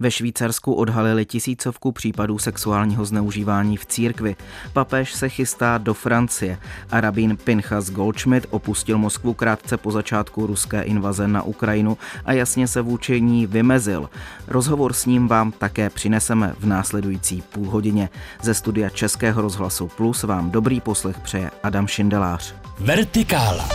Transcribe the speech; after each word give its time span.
Ve 0.00 0.10
Švýcarsku 0.10 0.74
odhalili 0.74 1.24
tisícovku 1.24 1.92
případů 1.92 2.38
sexuálního 2.38 3.04
zneužívání 3.04 3.76
v 3.76 3.86
církvi. 3.86 4.36
Papež 4.72 5.12
se 5.14 5.28
chystá 5.28 5.78
do 5.78 5.94
Francie 5.94 6.58
a 6.90 7.00
rabín 7.00 7.36
Pinchas 7.36 7.90
Goldschmidt 7.90 8.46
opustil 8.50 8.98
Moskvu 8.98 9.34
krátce 9.34 9.76
po 9.76 9.92
začátku 9.92 10.46
ruské 10.46 10.82
invaze 10.82 11.28
na 11.28 11.42
Ukrajinu 11.42 11.98
a 12.24 12.32
jasně 12.32 12.68
se 12.68 12.80
vůči 12.80 13.20
ní 13.20 13.46
vymezil. 13.46 14.10
Rozhovor 14.46 14.92
s 14.92 15.06
ním 15.06 15.28
vám 15.28 15.52
také 15.52 15.90
přineseme 15.90 16.54
v 16.58 16.66
následující 16.66 17.42
půl 17.42 17.70
hodině. 17.70 18.08
Ze 18.42 18.54
studia 18.54 18.88
Českého 18.88 19.42
rozhlasu 19.42 19.88
Plus 19.96 20.22
vám 20.22 20.50
dobrý 20.50 20.80
poslech 20.80 21.18
přeje 21.18 21.50
Adam 21.62 21.86
Šindelář. 21.86 22.54
Vertikála. 22.78 23.68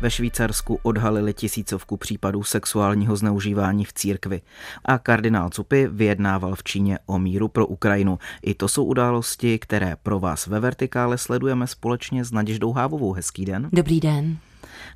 Ve 0.00 0.10
Švýcarsku 0.10 0.78
odhalili 0.82 1.34
tisícovku 1.34 1.96
případů 1.96 2.42
sexuálního 2.42 3.16
zneužívání 3.16 3.84
v 3.84 3.92
církvi 3.92 4.40
a 4.84 4.98
kardinál 4.98 5.50
Cupy 5.50 5.86
vyjednával 5.86 6.54
v 6.54 6.64
Číně 6.64 6.98
o 7.06 7.18
míru 7.18 7.48
pro 7.48 7.66
Ukrajinu. 7.66 8.18
I 8.42 8.54
to 8.54 8.68
jsou 8.68 8.84
události, 8.84 9.58
které 9.58 9.96
pro 10.02 10.20
vás 10.20 10.46
ve 10.46 10.60
Vertikále 10.60 11.18
sledujeme 11.18 11.66
společně 11.66 12.24
s 12.24 12.32
Naděždou 12.32 12.72
Hávovou. 12.72 13.12
Hezký 13.12 13.44
den. 13.44 13.68
Dobrý 13.72 14.00
den. 14.00 14.38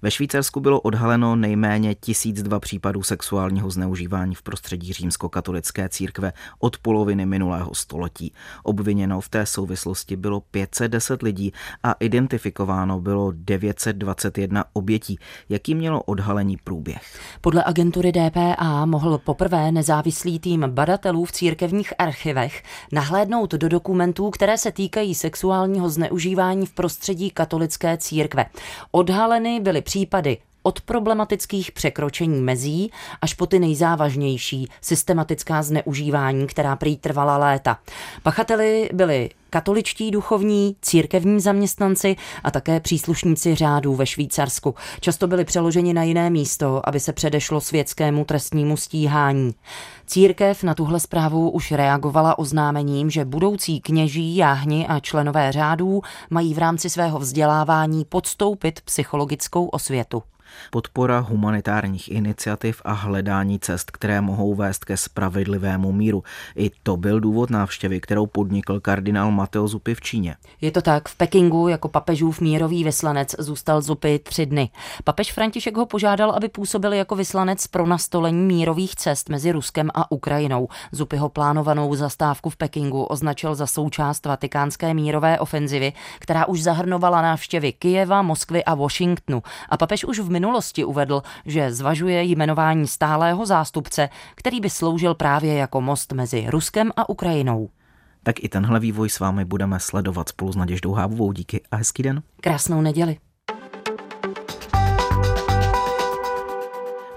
Ve 0.03 0.11
Švýcarsku 0.11 0.61
bylo 0.61 0.81
odhaleno 0.81 1.37
nejméně 1.37 1.95
1002 1.95 2.61
případů 2.61 3.03
sexuálního 3.03 3.71
zneužívání 3.71 4.35
v 4.35 4.43
prostředí 4.43 4.93
římskokatolické 4.93 5.89
církve 5.89 6.33
od 6.59 6.79
poloviny 6.79 7.27
minulého 7.27 7.75
století. 7.75 8.33
Obviněno 8.63 9.21
v 9.21 9.29
té 9.29 9.47
souvislosti 9.47 10.17
bylo 10.17 10.41
510 10.41 11.23
lidí 11.23 11.53
a 11.83 11.93
identifikováno 11.93 13.01
bylo 13.01 13.33
921 13.35 14.65
obětí. 14.73 15.19
Jaký 15.49 15.75
mělo 15.75 16.03
odhalení 16.03 16.57
průběh? 16.65 17.03
Podle 17.41 17.65
agentury 17.65 18.13
DPA 18.13 18.85
mohl 18.85 19.19
poprvé 19.19 19.73
nezávislý 19.73 20.39
tým 20.39 20.65
badatelů 20.69 21.25
v 21.25 21.33
církevních 21.33 21.93
archivech 21.99 22.63
nahlédnout 22.93 23.55
do 23.55 23.69
dokumentů, 23.69 24.31
které 24.31 24.59
se 24.59 24.73
týkají 24.73 25.15
sexuálního 25.15 25.89
zneužívání 25.89 26.67
v 26.67 26.73
prostředí 26.73 27.31
katolické 27.31 27.97
církve. 27.97 28.47
Odhaleny 28.91 29.61
byly 29.61 29.70
případy 29.83 30.39
od 30.63 30.81
problematických 30.81 31.73
překročení 31.73 32.41
mezí 32.41 32.91
až 33.23 33.35
po 33.35 33.47
ty 33.47 33.59
nejzávažnější 33.59 34.69
systematická 34.81 35.63
zneužívání, 35.63 36.47
která 36.47 36.77
prý 36.77 36.97
trvala 36.97 37.37
léta. 37.37 37.79
Pachateli 38.23 38.91
byli 38.93 39.31
katoličtí 39.51 40.11
duchovní, 40.11 40.77
církevní 40.83 41.41
zaměstnanci 41.41 42.17
a 42.45 42.51
také 42.51 42.81
příslušníci 42.81 43.55
řádů 43.55 43.95
ve 43.95 44.07
Švýcarsku. 44.07 44.75
Často 45.01 45.27
byli 45.27 45.45
přeloženi 45.45 45.95
na 45.95 46.03
jiné 46.03 46.31
místo, 46.31 46.89
aby 46.89 47.01
se 47.01 47.13
předešlo 47.13 47.61
světskému 47.61 48.25
trestnímu 48.25 48.77
stíhání. 48.77 49.55
Církev 50.07 50.63
na 50.63 50.75
tuhle 50.75 51.01
zprávu 51.01 51.51
už 51.51 51.73
reagovala 51.73 52.39
oznámením, 52.39 53.11
že 53.11 53.25
budoucí 53.25 53.81
kněží, 53.81 54.37
jáhni 54.37 54.87
a 54.87 55.01
členové 55.01 55.53
řádů 55.53 56.03
mají 56.31 56.55
v 56.55 56.59
rámci 56.59 56.91
svého 56.91 57.19
vzdělávání 57.19 58.05
podstoupit 58.05 58.81
psychologickou 58.81 59.67
osvětu 59.67 60.23
podpora 60.71 61.19
humanitárních 61.19 62.11
iniciativ 62.11 62.83
a 62.85 62.93
hledání 62.93 63.59
cest, 63.59 63.91
které 63.91 64.21
mohou 64.21 64.55
vést 64.55 64.85
ke 64.85 64.97
spravedlivému 64.97 65.93
míru. 65.93 66.23
I 66.57 66.71
to 66.83 66.97
byl 66.97 67.21
důvod 67.21 67.51
návštěvy, 67.51 68.01
kterou 68.01 68.27
podnikl 68.27 68.81
kardinál 68.81 69.31
Mateo 69.31 69.69
Zupy 69.69 69.95
v 69.95 70.01
Číně. 70.01 70.37
Je 70.61 70.71
to 70.71 70.83
tak, 70.83 71.09
v 71.09 71.17
Pekingu 71.17 71.69
jako 71.69 71.89
papežův 71.89 72.41
mírový 72.41 72.85
vyslanec 72.85 73.35
zůstal 73.39 73.83
Zupy 73.83 74.19
tři 74.19 74.47
dny. 74.47 74.71
Papež 75.05 75.33
František 75.33 75.77
ho 75.77 75.87
požádal, 75.87 76.31
aby 76.31 76.49
působil 76.49 76.93
jako 76.93 77.17
vyslanec 77.17 77.67
pro 77.67 77.87
nastolení 77.87 78.47
mírových 78.47 78.97
cest 78.97 79.29
mezi 79.29 79.53
Ruskem 79.53 79.91
a 79.95 80.11
Ukrajinou. 80.11 80.69
Zupy 80.93 81.17
ho 81.17 81.29
plánovanou 81.29 81.95
zastávku 81.95 82.51
v 82.51 82.57
Pekingu 82.57 83.05
označil 83.05 83.55
za 83.55 83.67
součást 83.67 84.27
vatikánské 84.27 84.95
mírové 84.95 85.39
ofenzivy, 85.39 85.93
která 86.19 86.49
už 86.49 86.63
zahrnovala 86.63 87.23
návštěvy 87.23 87.73
Kijeva, 87.73 88.23
Moskvy 88.23 88.65
a 88.65 88.75
Washingtonu. 88.75 89.43
A 89.69 89.77
papež 89.77 90.05
už 90.05 90.19
v 90.19 90.31
minulosti 90.41 90.85
uvedl, 90.85 91.23
že 91.47 91.73
zvažuje 91.73 92.23
jmenování 92.23 92.87
stálého 92.87 93.47
zástupce, 93.47 94.09
který 94.35 94.61
by 94.61 94.71
sloužil 94.71 95.15
právě 95.15 95.55
jako 95.55 95.81
most 95.81 96.13
mezi 96.13 96.47
Ruskem 96.49 96.91
a 96.97 97.09
Ukrajinou. 97.09 97.69
Tak 98.23 98.45
i 98.45 98.49
tenhle 98.49 98.81
vývoj 98.81 99.11
s 99.11 99.21
vámi 99.21 99.45
budeme 99.45 99.81
sledovat 99.81 100.29
spolu 100.29 100.53
s 100.53 100.57
Naděždou 100.57 100.93
Hávovou. 100.93 101.33
Díky 101.33 101.61
a 101.71 101.77
hezký 101.77 102.03
den. 102.03 102.23
Krásnou 102.41 102.81
neděli. 102.81 103.17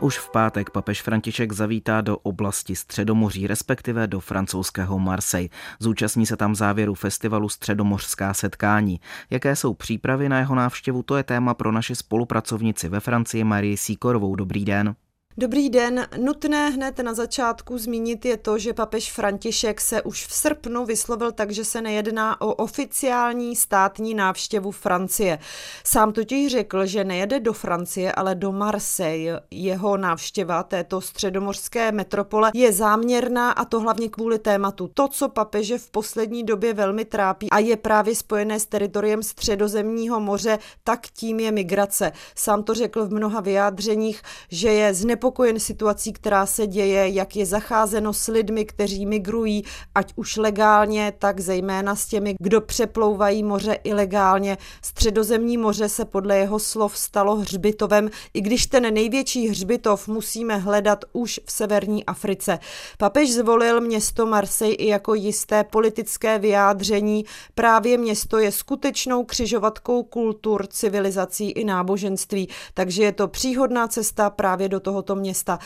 Už 0.03 0.19
v 0.19 0.29
pátek 0.29 0.69
papež 0.69 1.01
František 1.01 1.51
zavítá 1.51 2.01
do 2.01 2.17
oblasti 2.17 2.75
Středomoří, 2.75 3.47
respektive 3.47 4.07
do 4.07 4.19
francouzského 4.19 4.99
Marseille. 4.99 5.49
Zúčastní 5.79 6.25
se 6.25 6.37
tam 6.37 6.55
závěru 6.55 6.93
festivalu 6.93 7.49
Středomořská 7.49 8.33
setkání. 8.33 8.99
Jaké 9.29 9.55
jsou 9.55 9.73
přípravy 9.73 10.29
na 10.29 10.39
jeho 10.39 10.55
návštěvu, 10.55 11.03
to 11.03 11.17
je 11.17 11.23
téma 11.23 11.53
pro 11.53 11.71
naši 11.71 11.95
spolupracovnici 11.95 12.89
ve 12.89 12.99
Francii 12.99 13.43
Marie 13.43 13.77
Sikorovou. 13.77 14.35
Dobrý 14.35 14.65
den. 14.65 14.95
Dobrý 15.37 15.69
den. 15.69 16.07
Nutné 16.17 16.69
hned 16.69 16.99
na 16.99 17.13
začátku 17.13 17.77
zmínit 17.77 18.25
je 18.25 18.37
to, 18.37 18.57
že 18.57 18.73
papež 18.73 19.11
František 19.11 19.81
se 19.81 20.01
už 20.01 20.27
v 20.27 20.33
srpnu 20.33 20.85
vyslovil 20.85 21.31
tak, 21.31 21.51
že 21.51 21.65
se 21.65 21.81
nejedná 21.81 22.41
o 22.41 22.53
oficiální 22.53 23.55
státní 23.55 24.13
návštěvu 24.13 24.71
Francie. 24.71 25.39
Sám 25.83 26.13
totiž 26.13 26.51
řekl, 26.51 26.85
že 26.85 27.03
nejede 27.03 27.39
do 27.39 27.53
Francie, 27.53 28.11
ale 28.11 28.35
do 28.35 28.51
Marseille. 28.51 29.41
Jeho 29.51 29.97
návštěva 29.97 30.63
této 30.63 31.01
středomořské 31.01 31.91
metropole 31.91 32.51
je 32.53 32.73
záměrná 32.73 33.51
a 33.51 33.65
to 33.65 33.79
hlavně 33.79 34.09
kvůli 34.09 34.39
tématu. 34.39 34.91
To, 34.93 35.07
co 35.07 35.29
papeže 35.29 35.77
v 35.77 35.89
poslední 35.89 36.43
době 36.43 36.73
velmi 36.73 37.05
trápí 37.05 37.49
a 37.49 37.59
je 37.59 37.77
právě 37.77 38.15
spojené 38.15 38.59
s 38.59 38.65
teritoriem 38.65 39.23
středozemního 39.23 40.19
moře, 40.19 40.59
tak 40.83 41.07
tím 41.07 41.39
je 41.39 41.51
migrace. 41.51 42.11
Sám 42.35 42.63
to 42.63 42.73
řekl 42.73 43.05
v 43.05 43.13
mnoha 43.13 43.41
vyjádřeních, 43.41 44.21
že 44.49 44.69
je 44.69 44.93
znepokojený 44.93 45.22
znepokojen 45.23 45.59
situací, 45.59 46.13
která 46.13 46.45
se 46.45 46.67
děje, 46.67 47.09
jak 47.09 47.35
je 47.35 47.45
zacházeno 47.45 48.13
s 48.13 48.27
lidmi, 48.27 48.65
kteří 48.65 49.05
migrují, 49.05 49.63
ať 49.95 50.13
už 50.15 50.37
legálně, 50.37 51.13
tak 51.19 51.39
zejména 51.39 51.95
s 51.95 52.05
těmi, 52.05 52.35
kdo 52.39 52.61
přeplouvají 52.61 53.43
moře 53.43 53.77
ilegálně. 53.83 54.57
Středozemní 54.81 55.57
moře 55.57 55.89
se 55.89 56.05
podle 56.05 56.37
jeho 56.37 56.59
slov 56.59 56.97
stalo 56.97 57.35
hřbitovem, 57.35 58.09
i 58.33 58.41
když 58.41 58.67
ten 58.67 58.93
největší 58.93 59.47
hřbitov 59.47 60.07
musíme 60.07 60.57
hledat 60.57 61.05
už 61.13 61.39
v 61.45 61.51
severní 61.51 62.05
Africe. 62.05 62.59
Papež 62.97 63.33
zvolil 63.33 63.81
město 63.81 64.25
Marseille 64.25 64.75
i 64.75 64.87
jako 64.87 65.13
jisté 65.13 65.63
politické 65.63 66.39
vyjádření. 66.39 67.25
Právě 67.55 67.97
město 67.97 68.37
je 68.37 68.51
skutečnou 68.51 69.23
křižovatkou 69.23 70.03
kultur, 70.03 70.67
civilizací 70.67 71.51
i 71.51 71.63
náboženství, 71.63 72.49
takže 72.73 73.03
je 73.03 73.11
to 73.11 73.27
příhodná 73.27 73.87
cesta 73.87 74.29
právě 74.29 74.69
do 74.69 74.79
tohoto 74.79 75.12
tohoto 75.13 75.21
města. 75.21 75.59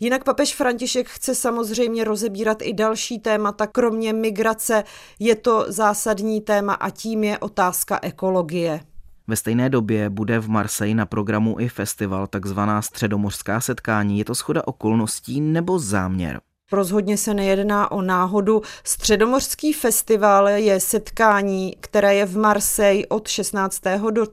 Jinak 0.00 0.24
papež 0.24 0.54
František 0.54 1.08
chce 1.08 1.34
samozřejmě 1.34 2.04
rozebírat 2.04 2.62
i 2.62 2.72
další 2.72 3.18
témata, 3.18 3.66
kromě 3.66 4.12
migrace 4.12 4.84
je 5.18 5.34
to 5.34 5.66
zásadní 5.68 6.40
téma 6.40 6.74
a 6.74 6.90
tím 6.90 7.24
je 7.24 7.38
otázka 7.38 7.98
ekologie. 8.02 8.80
Ve 9.26 9.36
stejné 9.36 9.70
době 9.70 10.10
bude 10.10 10.38
v 10.38 10.48
Marseille 10.48 10.94
na 10.94 11.06
programu 11.06 11.60
i 11.60 11.68
festival 11.68 12.26
takzvaná 12.26 12.82
středomořská 12.82 13.60
setkání. 13.60 14.18
Je 14.18 14.24
to 14.24 14.34
schoda 14.34 14.62
okolností 14.64 15.40
nebo 15.40 15.78
záměr? 15.78 16.40
Rozhodně 16.74 17.16
se 17.16 17.34
nejedná 17.34 17.92
o 17.92 18.02
náhodu. 18.02 18.62
Středomořský 18.84 19.72
festival 19.72 20.48
je 20.48 20.80
setkání, 20.80 21.76
které 21.80 22.14
je 22.14 22.26
v 22.26 22.36
Marseille 22.36 23.06
od 23.08 23.28
16. 23.28 23.80
do 24.10 24.24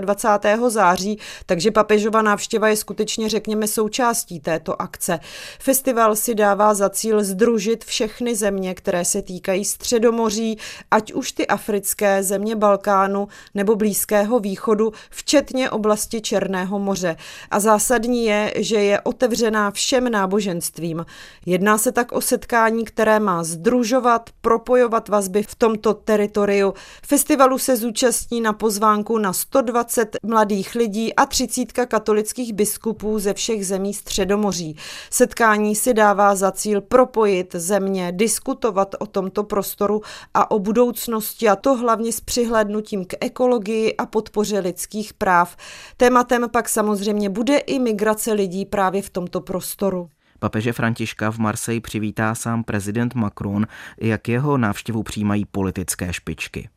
24. 0.00 0.58
září, 0.68 1.18
takže 1.46 1.70
papežova 1.70 2.22
návštěva 2.22 2.68
je 2.68 2.76
skutečně, 2.76 3.28
řekněme, 3.28 3.66
součástí 3.66 4.40
této 4.40 4.82
akce. 4.82 5.18
Festival 5.60 6.16
si 6.16 6.34
dává 6.34 6.74
za 6.74 6.90
cíl 6.90 7.24
združit 7.24 7.84
všechny 7.84 8.34
země, 8.34 8.74
které 8.74 9.04
se 9.04 9.22
týkají 9.22 9.64
Středomoří, 9.64 10.58
ať 10.90 11.12
už 11.12 11.32
ty 11.32 11.46
africké 11.46 12.22
země 12.22 12.56
Balkánu 12.56 13.28
nebo 13.54 13.76
Blízkého 13.76 14.38
východu, 14.38 14.92
včetně 15.10 15.70
oblasti 15.70 16.20
Černého 16.20 16.78
moře. 16.78 17.16
A 17.50 17.60
zásadní 17.60 18.24
je, 18.24 18.52
že 18.56 18.76
je 18.76 19.00
otevřená 19.00 19.70
všem 19.70 20.10
náboženstvím. 20.10 21.06
Jedná 21.46 21.78
se 21.78 21.87
se 21.88 21.92
tak 21.92 22.12
o 22.12 22.20
setkání, 22.20 22.84
které 22.84 23.20
má 23.20 23.44
združovat, 23.44 24.30
propojovat 24.40 25.08
vazby 25.08 25.42
v 25.42 25.54
tomto 25.54 25.94
teritoriu. 25.94 26.74
Festivalu 27.06 27.58
se 27.58 27.76
zúčastní 27.76 28.40
na 28.40 28.52
pozvánku 28.52 29.18
na 29.18 29.32
120 29.32 30.16
mladých 30.22 30.74
lidí 30.74 31.14
a 31.14 31.26
30 31.26 31.72
katolických 31.72 32.52
biskupů 32.52 33.18
ze 33.18 33.34
všech 33.34 33.66
zemí 33.66 33.94
Středomoří. 33.94 34.76
Setkání 35.10 35.76
si 35.76 35.94
dává 35.94 36.34
za 36.34 36.52
cíl 36.52 36.80
propojit 36.80 37.54
země, 37.54 38.12
diskutovat 38.12 38.94
o 38.98 39.06
tomto 39.06 39.44
prostoru 39.44 40.02
a 40.34 40.50
o 40.50 40.58
budoucnosti 40.58 41.48
a 41.48 41.56
to 41.56 41.74
hlavně 41.74 42.12
s 42.12 42.20
přihlédnutím 42.20 43.04
k 43.04 43.14
ekologii 43.20 43.96
a 43.96 44.06
podpoře 44.06 44.58
lidských 44.58 45.14
práv. 45.14 45.56
Tématem 45.96 46.46
pak 46.50 46.68
samozřejmě 46.68 47.30
bude 47.30 47.58
i 47.58 47.78
migrace 47.78 48.32
lidí 48.32 48.66
právě 48.66 49.02
v 49.02 49.10
tomto 49.10 49.40
prostoru. 49.40 50.08
Papeže 50.38 50.72
Františka 50.72 51.30
v 51.30 51.38
Marseji 51.38 51.80
přivítá 51.80 52.34
sám 52.34 52.64
prezident 52.64 53.14
Macron, 53.14 53.66
jak 54.00 54.28
jeho 54.28 54.58
návštěvu 54.58 55.02
přijímají 55.02 55.44
politické 55.44 56.12
špičky. 56.12 56.68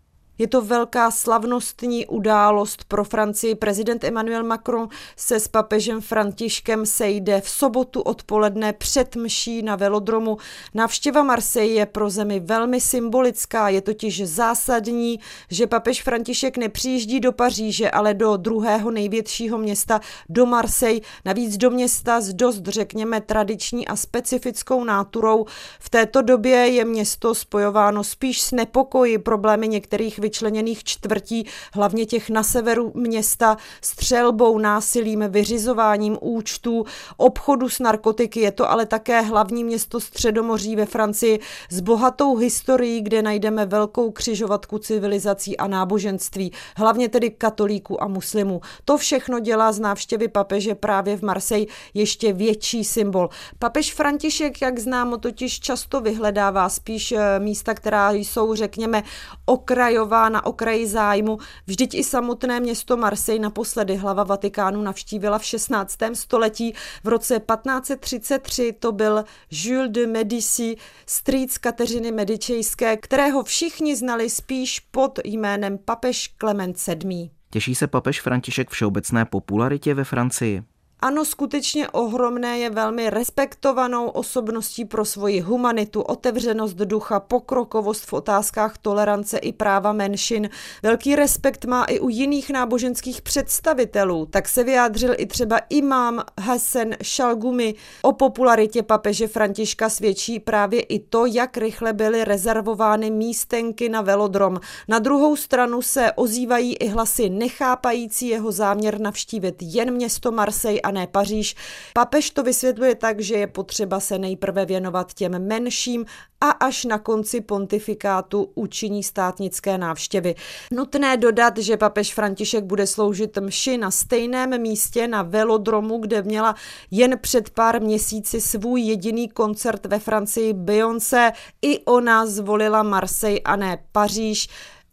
Je 0.42 0.48
to 0.48 0.62
velká 0.62 1.12
slavnostní 1.12 2.06
událost 2.06 2.84
pro 2.88 3.04
Francii. 3.04 3.56
Prezident 3.56 4.04
Emmanuel 4.04 4.44
Macron 4.44 4.88
se 5.16 5.40
s 5.40 5.48
papežem 5.48 6.02
Františkem 6.02 6.86
sejde 6.86 7.42
v 7.42 7.50
sobotu 7.50 8.02
odpoledne 8.02 8.74
před 8.74 9.16
mší 9.16 9.62
na 9.62 9.76
velodromu. 9.76 10.38
Návštěva 10.74 11.24
Marseille 11.24 11.74
je 11.74 11.86
pro 11.86 12.10
zemi 12.10 12.40
velmi 12.40 12.82
symbolická. 12.82 13.70
Je 13.70 13.82
totiž 13.82 14.28
zásadní, 14.28 15.20
že 15.50 15.68
papež 15.68 16.04
František 16.04 16.58
nepřijíždí 16.58 17.20
do 17.20 17.32
Paříže, 17.32 17.92
ale 17.92 18.14
do 18.14 18.38
druhého 18.38 18.92
největšího 18.92 19.58
města, 19.58 20.02
do 20.30 20.46
Marseille. 20.46 21.02
Navíc 21.26 21.58
do 21.58 21.70
města 21.70 22.22
s 22.22 22.34
dost, 22.34 22.68
řekněme, 22.68 23.22
tradiční 23.22 23.88
a 23.88 23.96
specifickou 23.96 24.84
náturou. 24.84 25.46
V 25.80 25.90
této 25.90 26.22
době 26.22 26.58
je 26.58 26.86
město 26.86 27.36
spojováno 27.36 28.04
spíš 28.04 28.42
s 28.42 28.52
nepokoji, 28.52 29.18
problémy 29.18 29.68
některých 29.68 30.20
vyčleněných 30.32 30.84
čtvrtí, 30.84 31.46
hlavně 31.74 32.06
těch 32.06 32.30
na 32.30 32.44
severu 32.44 32.92
města, 32.96 33.58
střelbou, 33.82 34.58
násilím, 34.58 35.24
vyřizováním 35.28 36.18
účtů, 36.22 36.86
obchodu 37.18 37.70
s 37.70 37.80
narkotiky. 37.80 38.40
Je 38.40 38.52
to 38.52 38.72
ale 38.72 38.86
také 38.86 39.22
hlavní 39.22 39.64
město 39.64 40.00
Středomoří 40.00 40.76
ve 40.76 40.86
Francii 40.86 41.40
s 41.70 41.80
bohatou 41.82 42.36
historií, 42.36 43.02
kde 43.02 43.22
najdeme 43.22 43.66
velkou 43.66 44.12
křižovatku 44.12 44.78
civilizací 44.78 45.58
a 45.58 45.68
náboženství, 45.68 46.52
hlavně 46.78 47.10
tedy 47.10 47.30
katolíků 47.30 48.04
a 48.04 48.08
muslimů. 48.08 48.62
To 48.86 48.98
všechno 48.98 49.40
dělá 49.40 49.72
z 49.72 49.80
návštěvy 49.80 50.28
papeže 50.28 50.76
právě 50.76 51.18
v 51.18 51.22
Marseille 51.22 51.68
ještě 51.94 52.34
větší 52.34 52.84
symbol. 52.84 53.30
Papež 53.60 53.94
František, 53.94 54.62
jak 54.62 54.80
známo, 54.80 55.18
totiž 55.18 55.60
často 55.60 56.02
vyhledává 56.02 56.70
spíš 56.70 57.12
eh, 57.12 57.40
místa, 57.40 57.74
která 57.74 58.12
jsou, 58.12 58.56
řekněme, 58.56 59.04
okrajová 59.46 60.21
na 60.30 60.46
okraji 60.46 60.88
zájmu. 60.88 61.38
Vždyť 61.68 61.96
i 61.96 62.04
samotné 62.04 62.60
město 62.60 62.98
Marseille 62.98 63.42
naposledy 63.42 63.96
hlava 63.96 64.24
Vatikánu 64.24 64.82
navštívila 64.82 65.40
v 65.40 65.46
16. 65.46 65.98
století. 66.14 66.74
V 67.04 67.08
roce 67.08 67.40
1533 67.40 68.74
to 68.80 68.92
byl 68.92 69.24
Jules 69.52 69.92
de 69.92 70.08
Medici, 70.08 70.76
strýc 71.06 71.58
Kateřiny 71.58 72.12
Medičejské, 72.12 72.98
kterého 72.98 73.44
všichni 73.44 73.96
znali 73.96 74.30
spíš 74.30 74.80
pod 74.80 75.20
jménem 75.24 75.78
papež 75.78 76.28
Klement 76.38 76.78
VII. 76.88 77.30
Těší 77.50 77.76
se 77.76 77.88
papež 77.88 78.22
František 78.22 78.70
všeobecné 78.70 79.26
popularitě 79.26 79.94
ve 79.94 80.04
Francii? 80.04 80.64
Ano, 81.04 81.26
skutečně 81.26 81.90
ohromné 81.90 82.60
je 82.60 82.70
velmi 82.70 83.10
respektovanou 83.10 84.08
osobností 84.08 84.86
pro 84.86 85.06
svoji 85.06 85.40
humanitu, 85.40 86.02
otevřenost 86.02 86.74
ducha, 86.76 87.20
pokrokovost 87.20 88.06
v 88.06 88.14
otázkách 88.14 88.78
tolerance 88.78 89.38
i 89.38 89.54
práva 89.54 89.94
menšin. 89.94 90.50
Velký 90.84 91.16
respekt 91.16 91.66
má 91.66 91.84
i 91.84 92.00
u 92.00 92.10
jiných 92.10 92.50
náboženských 92.50 93.22
představitelů. 93.22 94.26
Tak 94.26 94.48
se 94.48 94.64
vyjádřil 94.64 95.14
i 95.18 95.26
třeba 95.26 95.60
imám 95.70 96.22
Hasan 96.40 96.88
Šalgumi. 97.04 97.76
O 98.02 98.14
popularitě 98.14 98.84
papeže 98.84 99.28
Františka 99.28 99.90
svědčí 99.90 100.40
právě 100.40 100.82
i 100.82 101.00
to, 101.00 101.26
jak 101.26 101.58
rychle 101.58 101.94
byly 101.94 102.24
rezervovány 102.24 103.10
místenky 103.10 103.90
na 103.90 104.02
velodrom. 104.02 104.60
Na 104.88 105.00
druhou 105.00 105.36
stranu 105.36 105.82
se 105.82 106.12
ozývají 106.16 106.76
i 106.76 106.88
hlasy 106.88 107.30
nechápající 107.30 108.28
jeho 108.28 108.52
záměr 108.52 109.00
navštívit 109.00 109.56
jen 109.62 109.92
město 109.94 110.32
Marseille 110.32 110.82
a 110.82 110.91
ne 110.92 111.08
Paříž. 111.08 111.56
Papež 111.94 112.30
to 112.30 112.44
vysvětluje 112.44 112.96
tak, 112.96 113.20
že 113.20 113.36
je 113.36 113.48
potřeba 113.48 114.00
se 114.00 114.18
nejprve 114.18 114.66
věnovat 114.66 115.14
těm 115.14 115.48
menším 115.48 116.06
a 116.42 116.50
až 116.50 116.86
na 116.86 117.00
konci 117.00 117.42
pontifikátu 117.42 118.52
učiní 118.56 119.04
státnické 119.04 119.78
návštěvy. 119.78 120.36
Nutné 120.72 121.18
dodat, 121.18 121.58
že 121.58 121.78
papež 121.78 122.14
František 122.14 122.64
bude 122.64 122.88
sloužit 122.88 123.38
mši 123.38 123.78
na 123.78 123.92
stejném 123.92 124.62
místě 124.62 125.08
na 125.08 125.24
velodromu, 125.24 125.98
kde 125.98 126.22
měla 126.22 126.56
jen 126.92 127.20
před 127.22 127.50
pár 127.50 127.82
měsíci 127.82 128.42
svůj 128.42 128.82
jediný 128.82 129.30
koncert 129.30 129.86
ve 129.86 130.00
Francii 130.00 130.54
Beyoncé. 130.54 131.32
I 131.62 131.80
ona 131.80 132.26
zvolila 132.26 132.84
Marseille 132.84 133.40
a 133.40 133.56
ne 133.56 133.78
Paříž. 133.92 134.50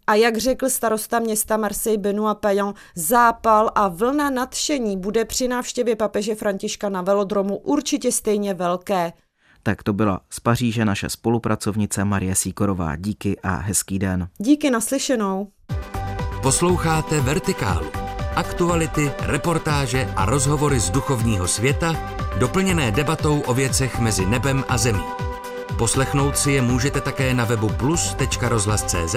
A 0.09 0.15
jak 0.15 0.37
řekl 0.37 0.69
starosta 0.69 1.19
města 1.19 1.57
Marseille 1.57 2.01
Benoît 2.01 2.35
Payan, 2.35 2.73
zápal 2.95 3.71
a 3.75 3.87
vlna 3.87 4.29
nadšení 4.29 4.97
bude 4.97 5.25
při 5.25 5.47
návštěvě 5.47 5.95
papeže 5.95 6.35
Františka 6.35 6.89
na 6.89 7.01
velodromu 7.01 7.57
určitě 7.57 8.11
stejně 8.11 8.53
velké. 8.53 9.13
Tak 9.63 9.83
to 9.83 9.93
byla 9.93 10.21
z 10.29 10.39
Paříže 10.39 10.85
naše 10.85 11.09
spolupracovnice 11.09 12.05
Marie 12.05 12.35
Síkorová. 12.35 12.95
Díky 12.95 13.39
a 13.43 13.55
hezký 13.55 13.99
den. 13.99 14.27
Díky 14.37 14.69
naslyšenou. 14.69 15.47
Posloucháte 16.41 17.19
Vertikálu. 17.19 17.87
Aktuality, 18.35 19.11
reportáže 19.19 20.13
a 20.15 20.25
rozhovory 20.25 20.79
z 20.79 20.89
duchovního 20.89 21.47
světa, 21.47 21.95
doplněné 22.39 22.91
debatou 22.91 23.39
o 23.39 23.53
věcech 23.53 23.99
mezi 23.99 24.25
nebem 24.25 24.63
a 24.69 24.77
zemí. 24.77 25.03
Poslechnout 25.77 26.37
si 26.37 26.51
je 26.51 26.61
můžete 26.61 27.01
také 27.01 27.33
na 27.33 27.45
webu 27.45 27.69
plus.rozhlas.cz 27.69 29.15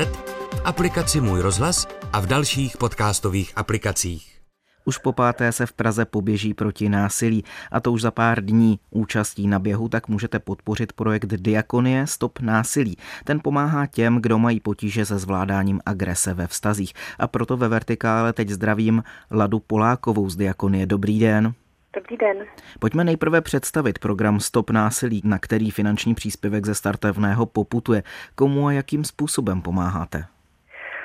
aplikaci 0.64 1.20
Můj 1.20 1.40
rozhlas 1.40 1.88
a 2.12 2.20
v 2.20 2.26
dalších 2.26 2.76
podcastových 2.76 3.52
aplikacích. 3.56 4.38
Už 4.84 4.98
po 4.98 5.12
páté 5.12 5.52
se 5.52 5.66
v 5.66 5.72
Praze 5.72 6.04
poběží 6.04 6.54
proti 6.54 6.88
násilí 6.88 7.44
a 7.72 7.80
to 7.80 7.92
už 7.92 8.02
za 8.02 8.10
pár 8.10 8.44
dní 8.44 8.78
účastí 8.90 9.46
na 9.46 9.58
běhu, 9.58 9.88
tak 9.88 10.08
můžete 10.08 10.38
podpořit 10.38 10.92
projekt 10.92 11.26
Diakonie 11.26 12.06
Stop 12.06 12.40
násilí. 12.40 12.96
Ten 13.24 13.40
pomáhá 13.44 13.86
těm, 13.86 14.16
kdo 14.16 14.38
mají 14.38 14.60
potíže 14.60 15.04
se 15.04 15.18
zvládáním 15.18 15.80
agrese 15.86 16.34
ve 16.34 16.46
vztazích. 16.46 16.92
A 17.18 17.28
proto 17.28 17.56
ve 17.56 17.68
Vertikále 17.68 18.32
teď 18.32 18.48
zdravím 18.48 19.02
Ladu 19.30 19.60
Polákovou 19.60 20.30
z 20.30 20.36
Diakonie. 20.36 20.86
Dobrý 20.86 21.18
den. 21.18 21.54
Dobrý 21.96 22.16
den. 22.16 22.36
Pojďme 22.78 23.04
nejprve 23.04 23.40
představit 23.40 23.98
program 23.98 24.40
Stop 24.40 24.70
násilí, 24.70 25.22
na 25.24 25.38
který 25.38 25.70
finanční 25.70 26.14
příspěvek 26.14 26.66
ze 26.66 26.74
startevného 26.74 27.46
poputuje. 27.46 28.02
Komu 28.34 28.66
a 28.66 28.72
jakým 28.72 29.04
způsobem 29.04 29.62
pomáháte? 29.62 30.24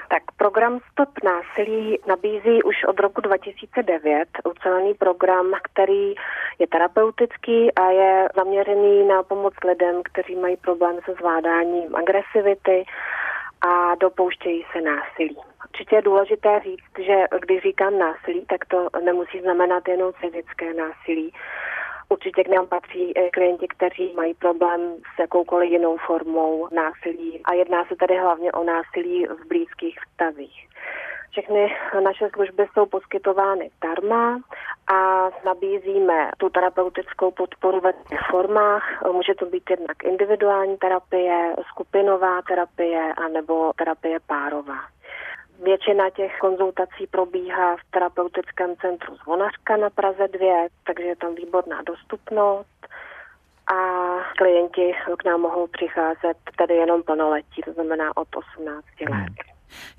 Tak 0.09 0.23
program 0.37 0.79
Stop 0.91 1.09
násilí 1.23 1.99
nabízí 2.07 2.63
už 2.63 2.83
od 2.87 2.99
roku 2.99 3.21
2009 3.21 4.27
ucelený 4.49 4.93
program, 4.93 5.51
který 5.63 6.15
je 6.59 6.67
terapeutický 6.67 7.75
a 7.75 7.89
je 7.89 8.29
zaměřený 8.35 9.07
na 9.07 9.23
pomoc 9.23 9.53
lidem, 9.65 10.01
kteří 10.03 10.35
mají 10.35 10.57
problém 10.57 10.99
se 11.05 11.13
zvládáním 11.13 11.95
agresivity 11.95 12.85
a 13.61 13.95
dopouštějí 13.95 14.65
se 14.71 14.81
násilí. 14.81 15.37
Určitě 15.65 15.95
je 15.95 16.01
důležité 16.01 16.59
říct, 16.63 17.05
že 17.05 17.15
když 17.41 17.61
říkám 17.61 17.99
násilí, 17.99 18.45
tak 18.45 18.65
to 18.65 18.87
nemusí 19.03 19.41
znamenat 19.41 19.87
jenom 19.87 20.11
fyzické 20.13 20.73
násilí. 20.73 21.33
Určitě 22.09 22.43
k 22.43 22.47
nám 22.47 22.67
patří 22.67 23.13
klienti, 23.33 23.67
kteří 23.67 24.13
mají 24.15 24.33
problém 24.33 24.95
s 25.15 25.19
jakoukoliv 25.19 25.71
jinou 25.71 25.97
formou 25.97 26.67
násilí 26.71 27.41
a 27.45 27.53
jedná 27.53 27.85
se 27.85 27.95
tady 27.95 28.17
hlavně 28.17 28.51
o 28.51 28.63
násilí 28.63 29.25
v 29.25 29.47
blízkých 29.47 29.99
vztazích. 29.99 30.67
Všechny 31.31 31.75
naše 32.03 32.29
služby 32.33 32.67
jsou 32.73 32.85
poskytovány 32.85 33.69
zdarma 33.77 34.39
a 34.93 35.29
nabízíme 35.45 36.31
tu 36.37 36.49
terapeutickou 36.49 37.31
podporu 37.31 37.79
ve 37.79 37.93
formách. 38.29 39.03
Může 39.11 39.35
to 39.35 39.45
být 39.45 39.69
jednak 39.69 40.03
individuální 40.03 40.77
terapie, 40.77 41.55
skupinová 41.69 42.41
terapie 42.41 43.13
anebo 43.13 43.71
terapie 43.77 44.19
párová. 44.27 44.96
Většina 45.63 46.09
těch 46.09 46.31
konzultací 46.41 47.07
probíhá 47.11 47.75
v 47.75 47.91
terapeutickém 47.91 48.75
centru 48.81 49.15
Zvonařka 49.15 49.77
na 49.77 49.89
Praze 49.89 50.27
2, 50.27 50.67
takže 50.83 51.03
je 51.03 51.15
tam 51.15 51.35
výborná 51.35 51.81
dostupnost 51.81 52.87
a 53.67 53.77
klienti 54.37 54.93
k 55.17 55.25
nám 55.25 55.41
mohou 55.41 55.67
přicházet 55.67 56.37
tedy 56.57 56.73
jenom 56.73 57.03
plnoletí, 57.03 57.61
to 57.65 57.73
znamená 57.73 58.17
od 58.17 58.27
18 58.35 58.85
let. 59.01 59.09
Hmm. 59.09 59.25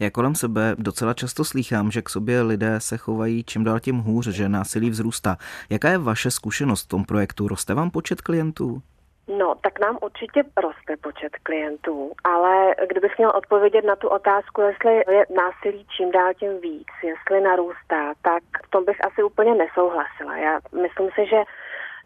Já 0.00 0.10
kolem 0.10 0.34
sebe 0.34 0.74
docela 0.78 1.14
často 1.14 1.44
slýchám, 1.44 1.90
že 1.90 2.02
k 2.02 2.08
sobě 2.08 2.42
lidé 2.42 2.80
se 2.80 2.96
chovají 2.96 3.44
čím 3.44 3.64
dál 3.64 3.80
tím 3.80 3.98
hůř, 3.98 4.28
že 4.28 4.48
násilí 4.48 4.90
vzrůstá. 4.90 5.36
Jaká 5.70 5.88
je 5.88 5.98
vaše 5.98 6.30
zkušenost 6.30 6.84
v 6.84 6.88
tom 6.88 7.04
projektu? 7.04 7.48
Roste 7.48 7.74
vám 7.74 7.90
počet 7.90 8.20
klientů? 8.20 8.82
No, 9.28 9.54
tak 9.60 9.80
nám 9.80 9.98
určitě 10.02 10.42
roste 10.56 10.96
počet 10.96 11.32
klientů, 11.42 12.12
ale 12.24 12.74
kdybych 12.88 13.18
měl 13.18 13.32
odpovědět 13.34 13.84
na 13.84 13.96
tu 13.96 14.08
otázku, 14.08 14.60
jestli 14.60 14.94
je 14.94 15.26
násilí 15.36 15.86
čím 15.96 16.10
dál 16.10 16.34
tím 16.34 16.60
víc, 16.60 16.88
jestli 17.02 17.40
narůstá, 17.40 18.14
tak 18.22 18.42
v 18.66 18.70
tom 18.70 18.84
bych 18.84 19.04
asi 19.04 19.22
úplně 19.22 19.54
nesouhlasila. 19.54 20.36
Já 20.36 20.60
myslím 20.82 21.08
si, 21.14 21.26
že 21.26 21.42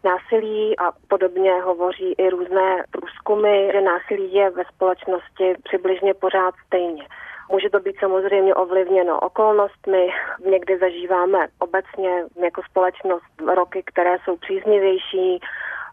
násilí 0.03 0.79
a 0.79 0.91
podobně 1.07 1.61
hovoří 1.61 2.13
i 2.17 2.29
různé 2.29 2.83
průzkumy, 2.91 3.71
že 3.71 3.81
násilí 3.81 4.33
je 4.33 4.49
ve 4.49 4.63
společnosti 4.65 5.55
přibližně 5.63 6.13
pořád 6.13 6.55
stejně. 6.67 7.07
Může 7.51 7.69
to 7.69 7.79
být 7.79 7.99
samozřejmě 7.99 8.55
ovlivněno 8.55 9.19
okolnostmi. 9.19 10.09
Někdy 10.45 10.77
zažíváme 10.77 11.47
obecně 11.59 12.23
jako 12.43 12.61
společnost 12.69 13.41
roky, 13.55 13.83
které 13.85 14.17
jsou 14.23 14.37
příznivější, 14.37 15.39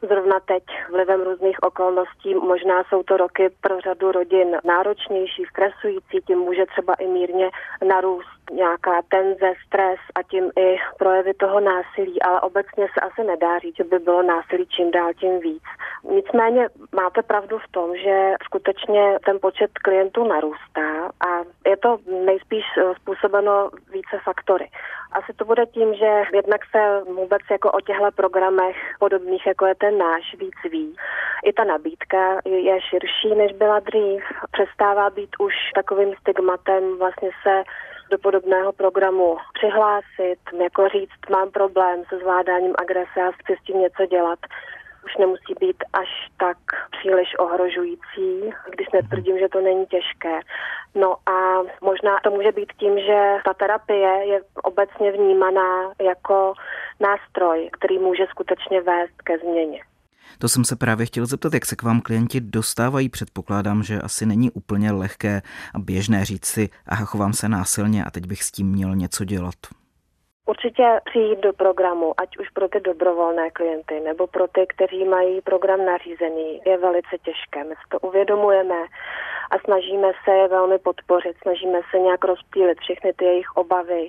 Zrovna 0.09 0.41
teď 0.41 0.65
vlivem 0.91 1.21
různých 1.23 1.63
okolností 1.63 2.35
možná 2.35 2.85
jsou 2.85 3.03
to 3.03 3.17
roky 3.17 3.51
pro 3.61 3.81
řadu 3.81 4.13
rodin 4.13 4.59
náročnější, 4.65 5.45
stresující, 5.51 6.21
tím 6.27 6.39
může 6.39 6.67
třeba 6.67 6.95
i 6.95 7.07
mírně 7.07 7.51
narůst 7.89 8.40
nějaká 8.53 9.03
tenze, 9.09 9.53
stres 9.67 10.01
a 10.15 10.23
tím 10.23 10.51
i 10.59 10.77
projevy 10.99 11.35
toho 11.35 11.61
násilí, 11.61 12.23
ale 12.23 12.41
obecně 12.41 12.87
se 12.95 13.01
asi 13.01 13.25
nedá 13.25 13.59
říct, 13.59 13.77
že 13.77 13.85
by 13.85 13.99
bylo 13.99 14.23
násilí 14.23 14.67
čím 14.67 14.91
dál 14.91 15.13
tím 15.15 15.41
víc. 15.41 15.63
Nicméně 16.11 16.69
máte 16.95 17.23
pravdu 17.23 17.59
v 17.59 17.73
tom, 17.73 17.97
že 17.97 18.35
skutečně 18.45 19.19
ten 19.25 19.39
počet 19.41 19.71
klientů 19.79 20.25
narůstá 20.25 21.11
a 21.29 21.29
je 21.67 21.77
to 21.77 21.99
nejspíš 22.25 22.65
způsobeno 23.01 23.71
více 23.93 24.19
faktory. 24.25 24.69
Asi 25.13 25.33
to 25.33 25.45
bude 25.45 25.67
tím, 25.67 25.95
že 25.95 26.23
jednak 26.35 26.61
se 26.71 27.03
vůbec 27.05 27.43
jako 27.51 27.71
o 27.71 27.81
těchto 27.81 28.11
programech 28.15 28.77
podobných, 28.99 29.47
jako 29.47 29.67
je 29.67 29.75
ten 29.75 29.99
náš, 29.99 30.35
víc 30.39 30.55
ví. 30.71 30.97
I 31.45 31.53
ta 31.53 31.65
nabídka 31.65 32.41
je 32.45 32.81
širší, 32.81 33.35
než 33.35 33.53
byla 33.53 33.79
dřív. 33.79 34.23
Přestává 34.51 35.11
být 35.11 35.31
už 35.39 35.55
takovým 35.75 36.15
stigmatem 36.21 36.99
vlastně 36.99 37.31
se 37.43 37.63
do 38.11 38.19
podobného 38.19 38.73
programu 38.73 39.37
přihlásit, 39.53 40.39
jako 40.63 40.89
říct, 40.89 41.31
mám 41.31 41.51
problém 41.51 42.03
se 42.09 42.19
zvládáním 42.19 42.75
agrese 42.79 43.21
a 43.29 43.33
chci 43.33 43.57
s 43.61 43.65
tím 43.65 43.81
něco 43.81 44.07
dělat 44.07 44.39
už 45.05 45.17
nemusí 45.17 45.55
být 45.61 45.85
až 45.93 46.09
tak 46.37 46.57
příliš 46.91 47.39
ohrožující, 47.39 48.55
když 48.71 48.89
netvrdím, 48.93 49.39
že 49.39 49.49
to 49.49 49.61
není 49.61 49.87
těžké. 49.87 50.41
No 50.95 51.17
a 51.27 51.63
možná 51.81 52.19
to 52.25 52.31
může 52.31 52.53
být 52.53 52.73
tím, 52.73 52.99
že 52.99 53.37
ta 53.45 53.55
terapie 53.55 54.27
je 54.27 54.41
obecně 54.63 55.13
vnímaná 55.13 55.93
jako 56.01 56.55
nástroj, 57.01 57.71
který 57.73 57.99
může 57.99 58.27
skutečně 58.27 58.81
vést 58.81 59.23
ke 59.25 59.39
změně. 59.39 59.81
To 60.41 60.49
jsem 60.49 60.65
se 60.65 60.77
právě 60.77 61.07
chtěl 61.07 61.27
zeptat, 61.27 61.55
jak 61.55 61.67
se 61.67 61.77
k 61.77 61.83
vám 61.83 62.01
klienti 62.01 62.41
dostávají. 62.41 63.09
Předpokládám, 63.09 63.83
že 63.83 64.01
asi 64.01 64.27
není 64.27 64.51
úplně 64.51 64.93
lehké 64.93 65.43
a 65.75 65.79
běžné 65.79 66.25
říct 66.25 66.47
si, 66.47 66.69
aha, 66.87 67.05
chovám 67.05 67.33
se 67.33 67.49
násilně 67.49 68.05
a 68.05 68.11
teď 68.11 68.27
bych 68.27 68.43
s 68.43 68.51
tím 68.51 68.67
měl 68.73 68.97
něco 68.97 69.25
dělat. 69.25 69.55
Určitě 70.47 71.01
přijít 71.05 71.41
do 71.41 71.53
programu, 71.53 72.21
ať 72.21 72.39
už 72.39 72.49
pro 72.51 72.69
ty 72.69 72.81
dobrovolné 72.81 73.51
klienty 73.51 74.01
nebo 74.01 74.27
pro 74.27 74.49
ty, 74.49 74.67
kteří 74.69 75.05
mají 75.05 75.41
program 75.41 75.85
nařízený, 75.85 76.61
je 76.67 76.79
velice 76.79 77.15
těžké. 77.25 77.65
My 77.65 77.75
to 77.89 77.99
uvědomujeme 77.99 78.81
a 79.51 79.59
snažíme 79.65 80.09
se 80.25 80.31
je 80.31 80.49
velmi 80.49 80.79
podpořit, 80.79 81.37
snažíme 81.43 81.81
se 81.91 81.99
nějak 81.99 82.25
rozptýlit 82.25 82.79
všechny 82.81 83.13
ty 83.13 83.25
jejich 83.25 83.51
obavy. 83.57 84.09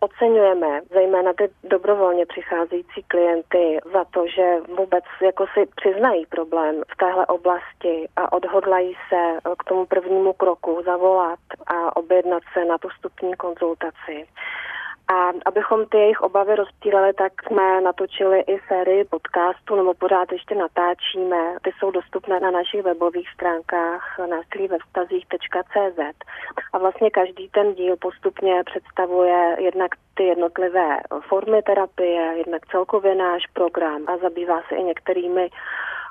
Oceňujeme 0.00 0.80
zejména 0.90 1.32
ty 1.32 1.48
dobrovolně 1.64 2.26
přicházející 2.26 3.02
klienty 3.08 3.78
za 3.92 4.04
to, 4.04 4.26
že 4.26 4.56
vůbec 4.76 5.04
jako 5.22 5.46
si 5.46 5.66
přiznají 5.76 6.26
problém 6.26 6.82
v 6.92 6.96
téhle 6.96 7.26
oblasti 7.26 8.08
a 8.16 8.32
odhodlají 8.32 8.96
se 9.08 9.38
k 9.58 9.64
tomu 9.64 9.86
prvnímu 9.86 10.32
kroku 10.32 10.82
zavolat 10.84 11.38
a 11.66 11.96
objednat 11.96 12.42
se 12.52 12.64
na 12.64 12.78
tu 12.78 12.88
vstupní 12.88 13.34
konzultaci. 13.34 14.26
A 15.08 15.32
abychom 15.46 15.86
ty 15.86 15.96
jejich 15.98 16.20
obavy 16.20 16.54
rozptýlili, 16.54 17.12
tak 17.12 17.32
jsme 17.42 17.80
natočili 17.80 18.40
i 18.40 18.60
sérii 18.68 19.04
podcastů, 19.04 19.76
nebo 19.76 19.94
pořád 19.94 20.32
ještě 20.32 20.54
natáčíme. 20.54 21.56
Ty 21.62 21.72
jsou 21.78 21.90
dostupné 21.90 22.40
na 22.40 22.50
našich 22.50 22.82
webových 22.82 23.28
stránkách 23.30 24.18
ve 24.68 24.78
vztazích.cz. 24.78 26.00
A 26.72 26.78
vlastně 26.78 27.10
každý 27.10 27.48
ten 27.48 27.74
díl 27.74 27.96
postupně 27.96 28.62
představuje 28.64 29.56
jednak 29.58 29.90
ty 30.14 30.22
jednotlivé 30.22 31.00
formy 31.28 31.62
terapie, 31.62 32.34
jednak 32.36 32.66
celkově 32.66 33.14
náš 33.14 33.42
program 33.52 34.02
a 34.06 34.16
zabývá 34.16 34.62
se 34.68 34.74
i 34.76 34.82
některými 34.82 35.50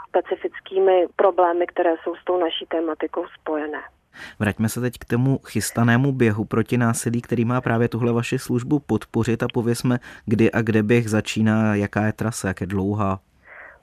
specifickými 0.08 1.08
problémy, 1.16 1.68
které 1.68 1.96
jsou 2.04 2.16
s 2.16 2.24
tou 2.24 2.38
naší 2.38 2.66
tématikou 2.66 3.26
spojené. 3.40 3.82
Vraťme 4.40 4.70
se 4.70 4.82
teď 4.82 4.94
k 5.00 5.06
tomu 5.06 5.38
chystanému 5.38 6.12
běhu 6.12 6.46
proti 6.46 6.78
násilí, 6.78 7.22
který 7.22 7.46
má 7.46 7.62
právě 7.62 7.88
tuhle 7.88 8.14
vaši 8.14 8.40
službu 8.40 8.80
podpořit 8.80 9.44
a 9.44 9.48
pověsme, 9.54 10.00
kdy 10.26 10.52
a 10.52 10.62
kde 10.62 10.84
běh 10.84 11.10
začíná, 11.10 11.76
jaká 11.76 12.06
je 12.06 12.14
trasa, 12.14 12.48
jak 12.48 12.62
je 12.62 12.68
dlouhá. 12.68 13.20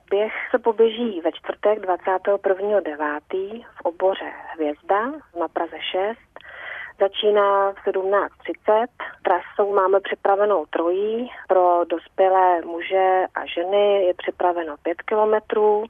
Běh 0.09 0.33
se 0.51 0.59
poběží 0.59 1.21
ve 1.23 1.31
čtvrtek 1.31 1.79
21.9. 1.79 3.65
v 3.75 3.81
oboře 3.83 4.31
Hvězda 4.53 5.11
na 5.39 5.47
Praze 5.53 5.77
6. 5.91 6.19
Začíná 6.99 7.71
v 7.71 7.87
17.30. 7.87 8.87
Trasou 9.23 9.73
máme 9.73 9.99
připravenou 9.99 10.65
trojí. 10.65 11.29
Pro 11.47 11.81
dospělé 11.89 12.61
muže 12.61 13.23
a 13.35 13.45
ženy 13.45 14.05
je 14.05 14.13
připraveno 14.13 14.75
5 14.83 15.01
kilometrů. 15.01 15.83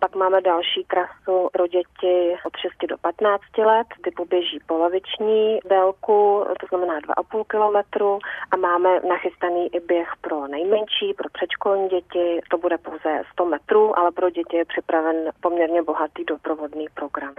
Pak 0.00 0.14
máme 0.14 0.40
další 0.40 0.84
trasu 0.84 1.48
pro 1.52 1.66
děti 1.66 2.36
od 2.44 2.56
6 2.56 2.72
do 2.88 2.98
15 2.98 3.42
let, 3.58 3.86
ty 4.04 4.10
poběží 4.10 4.58
poloviční 4.66 5.58
délku, 5.68 6.44
to 6.60 6.66
znamená 6.66 7.00
2,5 7.00 7.44
kilometru 7.44 8.18
a 8.50 8.56
máme 8.56 9.00
nachystaný 9.08 9.74
i 9.74 9.80
běh 9.80 10.08
pro 10.20 10.46
nejmenší, 10.46 11.14
pro 11.16 11.28
předškolní 11.32 11.88
děti, 11.88 12.40
to 12.50 12.58
bude 12.58 12.78
pouze 12.78 13.22
100 13.32 13.44
metrů, 13.44 13.98
ale 13.98 14.12
pro 14.12 14.30
děti 14.30 14.56
je 14.56 14.64
připraven 14.64 15.16
poměrně 15.40 15.82
bohatý 15.82 16.24
doprovodný 16.24 16.86
program. 16.94 17.34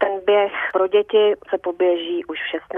Ten 0.00 0.12
běh 0.26 0.52
pro 0.72 0.86
děti 0.86 1.34
se 1.50 1.58
poběží 1.58 2.24
už 2.24 2.38
v 2.38 2.74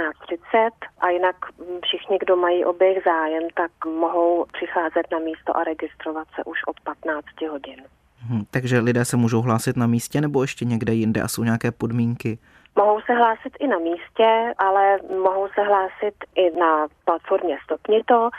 16.30 0.54 0.70
a 1.00 1.08
jinak 1.08 1.36
všichni, 1.84 2.18
kdo 2.18 2.36
mají 2.36 2.64
o 2.64 2.72
běh 2.72 3.04
zájem, 3.04 3.42
tak 3.54 3.70
mohou 3.84 4.46
přicházet 4.52 5.06
na 5.12 5.18
místo 5.18 5.56
a 5.56 5.64
registrovat 5.64 6.28
se 6.34 6.44
už 6.44 6.58
od 6.66 6.80
15 6.80 7.24
hodin. 7.50 7.84
Hmm, 8.28 8.44
takže 8.50 8.78
lidé 8.78 9.04
se 9.04 9.16
můžou 9.16 9.42
hlásit 9.42 9.76
na 9.76 9.86
místě 9.86 10.20
nebo 10.20 10.42
ještě 10.42 10.64
někde 10.64 10.94
jinde 10.94 11.22
a 11.22 11.28
jsou 11.28 11.44
nějaké 11.44 11.70
podmínky? 11.70 12.38
Mohou 12.76 13.00
se 13.00 13.12
hlásit 13.14 13.52
i 13.60 13.68
na 13.68 13.78
místě, 13.78 14.54
ale 14.58 14.98
mohou 15.22 15.48
se 15.54 15.62
hlásit 15.62 16.14
i 16.34 16.58
na 16.58 16.86
platformě 17.04 17.56
Stopnito, 17.64 18.30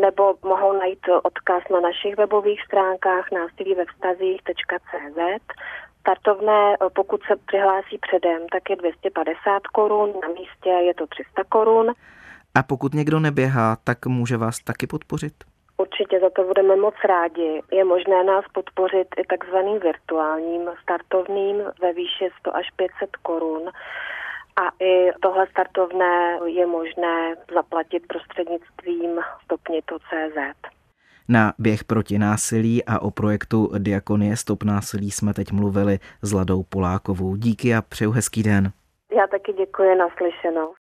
nebo 0.00 0.34
mohou 0.42 0.72
najít 0.72 0.98
odkaz 1.22 1.62
na 1.70 1.80
našich 1.80 2.16
webových 2.16 2.62
stránkách 2.62 3.30
násilí 3.32 3.74
ve 3.74 3.84
vztazích.cz. 3.84 5.18
Startovné, 6.00 6.76
pokud 6.94 7.20
se 7.22 7.34
přihlásí 7.46 7.98
předem, 7.98 8.46
tak 8.52 8.70
je 8.70 8.76
250 8.76 9.66
korun, 9.66 10.12
na 10.22 10.28
místě 10.28 10.68
je 10.68 10.94
to 10.94 11.06
300 11.06 11.44
korun. 11.48 11.92
A 12.54 12.62
pokud 12.62 12.94
někdo 12.94 13.20
neběhá, 13.20 13.76
tak 13.84 14.06
může 14.06 14.36
vás 14.36 14.60
taky 14.60 14.86
podpořit? 14.86 15.34
Určitě 15.76 16.20
za 16.20 16.30
to 16.30 16.44
budeme 16.44 16.76
moc 16.76 16.94
rádi. 17.04 17.62
Je 17.72 17.84
možné 17.84 18.24
nás 18.24 18.44
podpořit 18.52 19.08
i 19.16 19.24
takzvaným 19.24 19.78
virtuálním 19.80 20.70
startovným 20.82 21.56
ve 21.82 21.92
výši 21.92 22.30
100 22.40 22.56
až 22.56 22.70
500 22.76 23.16
korun. 23.16 23.70
A 24.56 24.84
i 24.84 25.12
tohle 25.22 25.46
startovné 25.46 26.38
je 26.46 26.66
možné 26.66 27.34
zaplatit 27.54 28.06
prostřednictvím 28.06 29.20
stopnito.cz. 29.44 30.72
Na 31.28 31.52
běh 31.58 31.84
proti 31.84 32.18
násilí 32.18 32.84
a 32.84 32.98
o 32.98 33.10
projektu 33.10 33.70
Diakonie 33.78 34.36
Stop 34.36 34.62
násilí 34.62 35.10
jsme 35.10 35.34
teď 35.34 35.52
mluvili 35.52 35.98
s 36.22 36.32
Ladou 36.32 36.62
Polákovou. 36.62 37.36
Díky 37.36 37.74
a 37.74 37.82
přeju 37.82 38.10
hezký 38.10 38.42
den. 38.42 38.72
Já 39.16 39.26
taky 39.26 39.52
děkuji, 39.52 39.94
naslyšenou. 39.94 40.74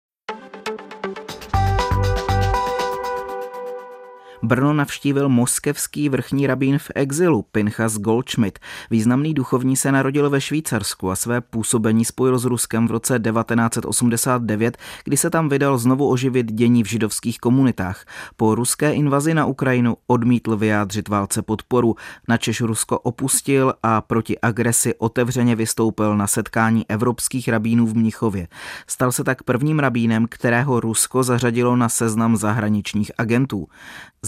Brno 4.43 4.73
navštívil 4.73 5.29
moskevský 5.29 6.09
vrchní 6.09 6.47
rabín 6.47 6.77
v 6.77 6.91
exilu 6.95 7.45
Pinchas 7.51 7.97
Goldschmidt. 7.97 8.59
Významný 8.91 9.33
duchovní 9.33 9.75
se 9.75 9.91
narodil 9.91 10.29
ve 10.29 10.41
Švýcarsku 10.41 11.11
a 11.11 11.15
své 11.15 11.41
působení 11.41 12.05
spojil 12.05 12.39
s 12.39 12.45
Ruskem 12.45 12.87
v 12.87 12.91
roce 12.91 13.19
1989, 13.19 14.77
kdy 15.03 15.17
se 15.17 15.29
tam 15.29 15.49
vydal 15.49 15.77
znovu 15.77 16.09
oživit 16.09 16.51
dění 16.51 16.83
v 16.83 16.87
židovských 16.87 17.39
komunitách. 17.39 18.05
Po 18.37 18.55
ruské 18.55 18.93
invazi 18.93 19.33
na 19.33 19.45
Ukrajinu 19.45 19.97
odmítl 20.07 20.57
vyjádřit 20.57 21.09
válce 21.09 21.41
podporu, 21.41 21.95
načež 22.27 22.61
Rusko 22.61 22.99
opustil 22.99 23.73
a 23.83 24.01
proti 24.01 24.39
agresi 24.39 24.95
otevřeně 24.95 25.55
vystoupil 25.55 26.17
na 26.17 26.27
setkání 26.27 26.85
evropských 26.89 27.47
rabínů 27.47 27.87
v 27.87 27.95
Mnichově. 27.95 28.47
Stal 28.87 29.11
se 29.11 29.23
tak 29.23 29.43
prvním 29.43 29.79
rabínem, 29.79 30.27
kterého 30.29 30.79
Rusko 30.79 31.23
zařadilo 31.23 31.75
na 31.75 31.89
seznam 31.89 32.37
zahraničních 32.37 33.11
agentů. 33.17 33.67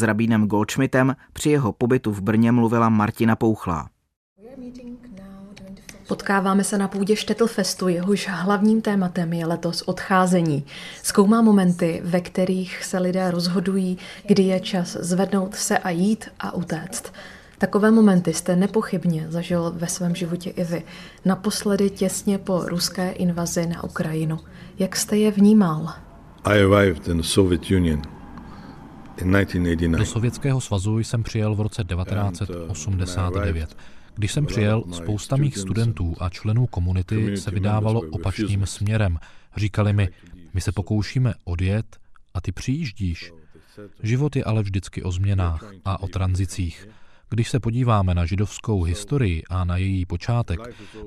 S 0.04 0.06
rabínem 0.06 0.48
Goldschmidtem 0.48 1.16
při 1.34 1.50
jeho 1.50 1.72
pobytu 1.72 2.12
v 2.12 2.22
Brně 2.22 2.52
mluvila 2.52 2.90
Martina 2.90 3.36
Pouchlá. 3.36 3.90
Potkáváme 6.08 6.64
se 6.64 6.78
na 6.78 6.88
půdě 6.88 7.16
Štetlfestu, 7.16 7.88
jehož 7.88 8.28
hlavním 8.32 8.82
tématem 8.82 9.34
je 9.34 9.46
letos 9.46 9.82
odcházení. 9.82 10.66
Zkoumá 11.04 11.42
momenty, 11.42 12.02
ve 12.04 12.22
kterých 12.22 12.84
se 12.84 13.00
lidé 13.00 13.32
rozhodují, 13.32 13.98
kdy 14.28 14.44
je 14.44 14.60
čas 14.60 14.98
zvednout 15.00 15.56
se 15.56 15.78
a 15.78 15.90
jít 15.90 16.26
a 16.40 16.54
utéct. 16.54 17.14
Takové 17.58 17.92
momenty 17.92 18.34
jste 18.34 18.56
nepochybně 18.56 19.26
zažil 19.30 19.74
ve 19.76 19.88
svém 19.88 20.16
životě 20.16 20.50
i 20.50 20.64
vy. 20.64 20.84
Naposledy 21.26 21.90
těsně 21.90 22.38
po 22.38 22.64
ruské 22.66 23.12
invazi 23.12 23.66
na 23.66 23.84
Ukrajinu. 23.84 24.40
Jak 24.80 24.96
jste 24.96 25.18
je 25.18 25.32
vnímal? 25.32 25.94
I 26.44 26.64
arrived 26.64 27.08
in 27.08 27.18
the 27.18 27.24
Soviet 27.24 27.72
Union 27.72 28.13
do 29.98 30.06
Sovětského 30.06 30.62
svazu 30.62 31.00
jsem 31.00 31.24
přijel 31.24 31.56
v 31.56 31.62
roce 31.62 31.84
1989. 31.84 33.72
Uh, 33.72 33.80
Když 34.16 34.32
jsem 34.32 34.46
přijel, 34.46 34.84
spousta 34.92 35.36
mých 35.36 35.58
studentů 35.58 36.16
a 36.20 36.30
členů 36.30 36.68
komunity 36.68 37.38
se 37.38 37.52
vydávalo 37.52 38.02
opačným 38.12 38.66
směrem. 38.66 39.20
Říkali 39.58 39.94
mi, 39.94 40.10
my 40.54 40.62
se 40.62 40.72
pokoušíme 40.72 41.34
odjet 41.44 41.98
a 42.34 42.42
ty 42.42 42.52
přijíždíš. 42.52 43.32
Život 44.04 44.36
je 44.36 44.44
ale 44.44 44.64
vždycky 44.64 45.04
o 45.04 45.12
změnách 45.12 45.72
a 45.86 46.02
o 46.02 46.08
tranzicích. 46.08 46.88
Když 47.30 47.50
se 47.50 47.60
podíváme 47.60 48.14
na 48.14 48.26
židovskou 48.26 48.84
historii 48.84 49.44
a 49.50 49.66
na 49.66 49.78
její 49.78 50.06
počátek, 50.06 50.60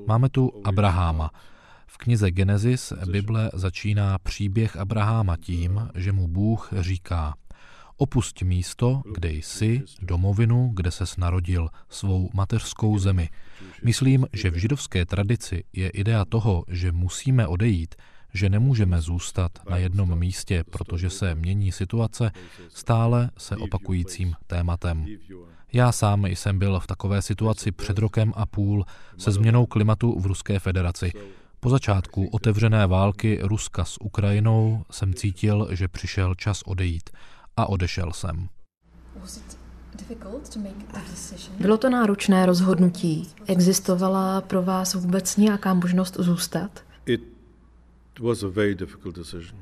máme 0.07 0.29
tu 0.29 0.51
Abraháma. 0.63 1.31
V 1.87 1.97
knize 1.97 2.31
Genesis 2.31 2.93
Bible 3.11 3.51
začíná 3.53 4.17
příběh 4.17 4.77
Abraháma 4.77 5.37
tím, 5.37 5.89
že 5.95 6.11
mu 6.11 6.27
Bůh 6.27 6.73
říká– 6.81 7.33
Opust 7.99 8.41
místo, 8.41 9.01
kde 9.13 9.29
jsi, 9.31 9.83
domovinu, 10.01 10.71
kde 10.73 10.91
ses 10.91 11.17
narodil, 11.17 11.69
svou 11.89 12.29
mateřskou 12.33 12.99
zemi. 12.99 13.29
Myslím, 13.83 14.27
že 14.33 14.51
v 14.51 14.55
židovské 14.55 15.05
tradici 15.05 15.63
je 15.73 15.89
idea 15.89 16.25
toho, 16.25 16.63
že 16.67 16.91
musíme 16.91 17.47
odejít, 17.47 17.95
že 18.33 18.49
nemůžeme 18.49 19.01
zůstat 19.01 19.51
na 19.69 19.77
jednom 19.77 20.19
místě, 20.19 20.63
protože 20.71 21.09
se 21.09 21.35
mění 21.35 21.71
situace, 21.71 22.31
stále 22.69 23.29
se 23.37 23.57
opakujícím 23.57 24.33
tématem. 24.47 25.05
Já 25.73 25.91
sám 25.91 26.25
jsem 26.25 26.59
byl 26.59 26.79
v 26.79 26.87
takové 26.87 27.21
situaci 27.21 27.71
před 27.71 27.97
rokem 27.97 28.33
a 28.35 28.45
půl 28.45 28.85
se 29.17 29.31
změnou 29.31 29.65
klimatu 29.65 30.19
v 30.19 30.25
Ruské 30.25 30.59
federaci. 30.59 31.11
Po 31.59 31.69
začátku 31.69 32.27
otevřené 32.27 32.87
války 32.87 33.39
Ruska 33.41 33.85
s 33.85 34.01
Ukrajinou 34.01 34.85
jsem 34.91 35.13
cítil, 35.13 35.67
že 35.71 35.87
přišel 35.87 36.35
čas 36.35 36.61
odejít 36.61 37.09
a 37.57 37.69
odešel 37.69 38.13
jsem. 38.13 38.47
Bylo 41.59 41.77
to 41.77 41.89
náročné 41.89 42.45
rozhodnutí. 42.45 43.27
Existovala 43.45 44.41
pro 44.41 44.63
vás 44.63 44.93
vůbec 44.93 45.37
nějaká 45.37 45.73
možnost 45.73 46.17
zůstat? 46.19 46.83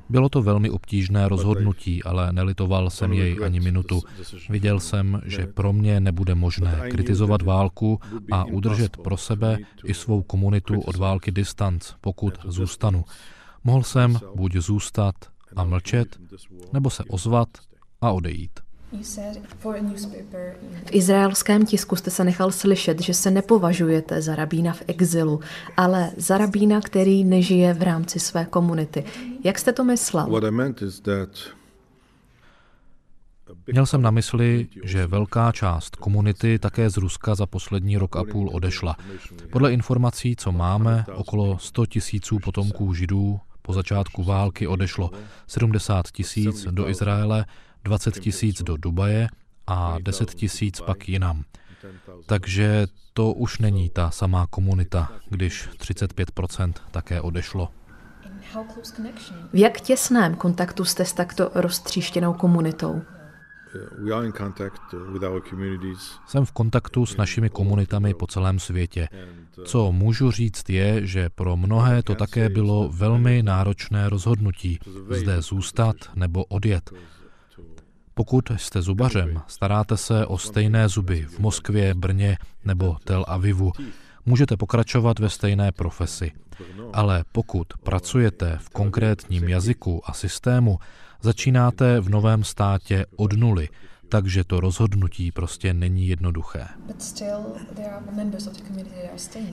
Bylo 0.10 0.30
to 0.30 0.42
velmi 0.42 0.70
obtížné 0.70 1.30
rozhodnutí, 1.30 2.04
ale 2.04 2.34
nelitoval 2.34 2.90
jsem 2.90 3.14
jej 3.14 3.40
ani 3.46 3.60
minutu. 3.60 4.02
Viděl 4.50 4.80
jsem, 4.80 5.22
že 5.26 5.48
pro 5.48 5.74
mě 5.74 6.00
nebude 6.00 6.36
možné 6.36 6.90
kritizovat 6.90 7.42
válku 7.42 8.00
a 8.32 8.46
udržet 8.46 8.98
pro 8.98 9.18
sebe 9.18 9.58
i 9.86 9.94
svou 9.94 10.22
komunitu 10.22 10.82
od 10.82 10.96
války 10.96 11.32
distanc, 11.32 11.94
pokud 12.02 12.34
zůstanu. 12.46 13.06
Mohl 13.64 13.84
jsem 13.84 14.20
buď 14.36 14.56
zůstat 14.56 15.16
a 15.56 15.64
mlčet, 15.64 16.20
nebo 16.74 16.90
se 16.90 17.04
ozvat 17.04 17.50
a 18.02 18.12
odejít. 18.12 18.60
V 20.86 20.92
izraelském 20.92 21.66
tisku 21.66 21.96
jste 21.96 22.12
se 22.12 22.24
nechal 22.24 22.52
slyšet, 22.52 23.02
že 23.02 23.14
se 23.14 23.32
nepovažujete 23.32 24.22
za 24.22 24.36
rabína 24.36 24.74
v 24.74 24.84
exilu, 24.88 25.40
ale 25.78 26.12
za 26.18 26.38
rabína, 26.38 26.82
který 26.82 27.24
nežije 27.24 27.74
v 27.74 27.82
rámci 27.82 28.20
své 28.20 28.46
komunity. 28.46 29.04
Jak 29.44 29.60
jste 29.60 29.74
to 29.74 29.84
myslel? 29.84 30.42
Měl 33.68 33.86
jsem 33.86 34.02
na 34.02 34.12
mysli, 34.12 34.68
že 34.84 35.08
velká 35.08 35.52
část 35.52 35.96
komunity 35.96 36.60
také 36.60 36.90
z 36.90 36.98
Ruska 36.98 37.36
za 37.36 37.46
poslední 37.46 37.98
rok 37.98 38.16
a 38.16 38.24
půl 38.24 38.50
odešla. 38.54 38.96
Podle 39.52 39.74
informací, 39.74 40.36
co 40.36 40.52
máme, 40.52 41.06
okolo 41.16 41.58
100 41.60 41.86
tisíců 41.86 42.40
potomků 42.40 42.94
židů 42.94 43.40
po 43.62 43.74
začátku 43.74 44.24
války 44.24 44.68
odešlo 44.68 45.12
70 45.48 46.12
tisíc 46.12 46.66
do 46.72 46.90
Izraele 46.90 47.46
20 47.86 48.20
tisíc 48.20 48.64
do 48.64 48.78
Dubaje 48.78 49.28
a 49.68 49.98
10 50.02 50.34
tisíc 50.34 50.82
pak 50.82 51.10
jinam. 51.10 51.44
Takže 52.26 52.88
to 53.14 53.34
už 53.34 53.60
není 53.60 53.90
ta 53.90 54.12
samá 54.12 54.48
komunita, 54.48 55.12
když 55.30 55.70
35% 55.70 56.74
také 56.92 57.22
odešlo. 57.22 57.70
V 59.54 59.58
jak 59.58 59.82
těsném 59.82 60.36
kontaktu 60.36 60.86
jste 60.86 61.06
s 61.06 61.14
takto 61.14 61.52
roztříštěnou 61.56 62.34
komunitou? 62.34 63.02
Jsem 66.28 66.46
v 66.46 66.52
kontaktu 66.52 67.06
s 67.06 67.18
našimi 67.18 67.50
komunitami 67.50 68.14
po 68.14 68.28
celém 68.28 68.60
světě. 68.60 69.08
Co 69.66 69.92
můžu 69.92 70.32
říct 70.32 70.70
je, 70.70 71.08
že 71.08 71.30
pro 71.30 71.58
mnohé 71.58 72.04
to 72.04 72.16
také 72.16 72.50
bylo 72.50 72.90
velmi 72.90 73.44
náročné 73.44 74.10
rozhodnutí, 74.10 74.80
zde 75.10 75.42
zůstat 75.42 75.96
nebo 76.16 76.46
odjet. 76.46 76.92
Pokud 78.18 78.52
jste 78.56 78.82
zubařem, 78.82 79.42
staráte 79.48 79.98
se 79.98 80.26
o 80.26 80.38
stejné 80.38 80.90
zuby 80.90 81.22
v 81.22 81.40
Moskvě, 81.40 81.94
Brně 81.94 82.38
nebo 82.66 82.98
Tel 83.04 83.26
Avivu, 83.28 83.72
můžete 84.26 84.58
pokračovat 84.58 85.20
ve 85.20 85.30
stejné 85.30 85.72
profesi. 85.72 86.32
Ale 86.94 87.24
pokud 87.32 87.68
pracujete 87.84 88.58
v 88.62 88.70
konkrétním 88.70 89.50
jazyku 89.50 90.02
a 90.06 90.14
systému, 90.14 90.80
začínáte 91.22 92.00
v 92.02 92.10
novém 92.10 92.44
státě 92.44 93.06
od 93.16 93.34
nuly, 93.34 93.70
takže 94.10 94.44
to 94.44 94.60
rozhodnutí 94.60 95.32
prostě 95.32 95.74
není 95.74 96.08
jednoduché. 96.08 96.68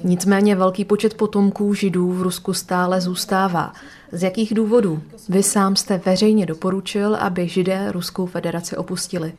Nicméně 0.05 0.57
velký 0.57 0.85
počet 0.85 1.15
potomků 1.15 1.75
židů 1.75 2.13
v 2.13 2.23
Rusku 2.23 2.55
stále 2.55 3.01
zůstává. 3.01 3.73
Z 4.13 4.23
jakých 4.23 4.55
důvodů? 4.55 5.03
Vy 5.29 5.43
sám 5.43 5.77
jste 5.77 5.99
veřejně 6.07 6.47
doporučil, 6.47 7.17
aby 7.17 7.49
židé 7.49 7.93
Ruskou 7.93 8.27
federaci 8.27 8.77
opustili. 8.77 9.33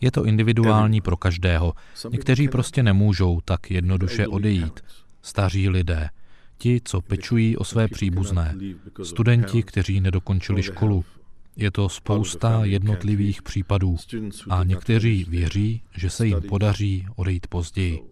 Je 0.00 0.10
to 0.10 0.24
individuální 0.24 1.00
pro 1.00 1.16
každého. 1.16 1.72
Někteří 2.10 2.48
prostě 2.48 2.82
nemůžou 2.82 3.40
tak 3.44 3.70
jednoduše 3.70 4.26
odejít. 4.26 4.80
Staří 5.22 5.68
lidé, 5.68 6.08
ti, 6.58 6.80
co 6.84 7.00
pečují 7.00 7.56
o 7.56 7.64
své 7.64 7.88
příbuzné, 7.88 8.54
studenti, 9.02 9.62
kteří 9.62 10.00
nedokončili 10.00 10.62
školu, 10.62 11.04
je 11.58 11.70
to 11.70 11.88
spousta 11.88 12.64
jednotlivých 12.64 13.42
případů 13.42 13.96
a 14.50 14.64
někteří 14.64 15.26
věří, 15.28 15.82
že 15.96 16.10
se 16.10 16.26
jim 16.26 16.40
podaří 16.48 17.06
odejít 17.16 17.46
později. 17.46 18.02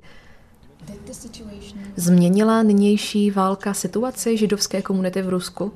Změnila 1.96 2.62
nynější 2.62 3.30
válka 3.30 3.74
situaci 3.74 4.36
židovské 4.36 4.82
komunity 4.82 5.22
v 5.22 5.28
Rusku? 5.28 5.72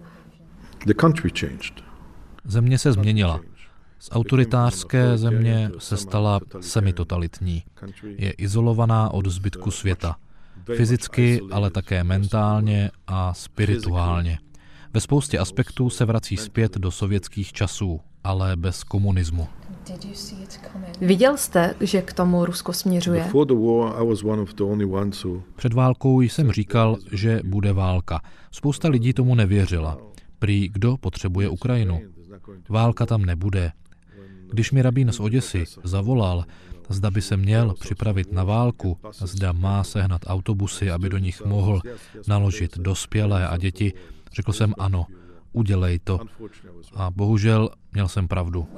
Země 2.44 2.78
se 2.78 2.92
změnila. 2.92 3.40
Z 3.98 4.08
autoritářské 4.12 5.18
země 5.18 5.70
se 5.78 5.96
stala 5.96 6.40
semitotalitní. 6.60 7.62
Je 8.02 8.30
izolovaná 8.30 9.10
od 9.10 9.26
zbytku 9.26 9.70
světa. 9.70 10.16
Fyzicky, 10.76 11.40
ale 11.52 11.70
také 11.70 12.04
mentálně 12.04 12.90
a 13.06 13.34
spirituálně. 13.34 14.38
Ve 14.94 15.00
spoustě 15.00 15.38
aspektů 15.38 15.90
se 15.90 16.04
vrací 16.04 16.36
zpět 16.36 16.78
do 16.78 16.90
sovětských 16.90 17.52
časů, 17.52 18.00
ale 18.24 18.56
bez 18.56 18.84
komunismu. 18.84 19.46
Viděl 21.00 21.36
jste, 21.36 21.74
že 21.80 22.02
k 22.02 22.12
tomu 22.12 22.44
Rusko 22.44 22.72
směřuje? 22.72 23.26
Před 25.56 25.72
válkou 25.72 26.20
jsem 26.20 26.52
říkal, 26.52 26.96
že 27.12 27.40
bude 27.44 27.72
válka. 27.72 28.20
Spousta 28.50 28.88
lidí 28.88 29.12
tomu 29.12 29.34
nevěřila. 29.34 29.98
Prý 30.38 30.68
kdo 30.68 30.96
potřebuje 30.96 31.48
Ukrajinu? 31.48 32.00
Válka 32.68 33.06
tam 33.06 33.24
nebude. 33.24 33.72
Když 34.50 34.72
mi 34.72 34.82
rabín 34.82 35.12
z 35.12 35.20
Oděsy 35.20 35.64
zavolal, 35.84 36.44
zda 36.88 37.10
by 37.10 37.22
se 37.22 37.36
měl 37.36 37.74
připravit 37.80 38.32
na 38.32 38.44
válku, 38.44 38.98
zda 39.12 39.52
má 39.52 39.84
sehnat 39.84 40.20
autobusy, 40.26 40.90
aby 40.90 41.08
do 41.08 41.18
nich 41.18 41.44
mohl 41.44 41.80
naložit 42.28 42.78
dospělé 42.78 43.48
a 43.48 43.56
děti, 43.56 43.92
Řekl 44.32 44.52
jsem 44.52 44.74
ano, 44.78 45.06
udělej 45.52 45.98
to. 45.98 46.18
A 46.94 47.10
bohužel 47.10 47.70
měl 47.92 48.08
jsem 48.08 48.28
pravdu. 48.28 48.68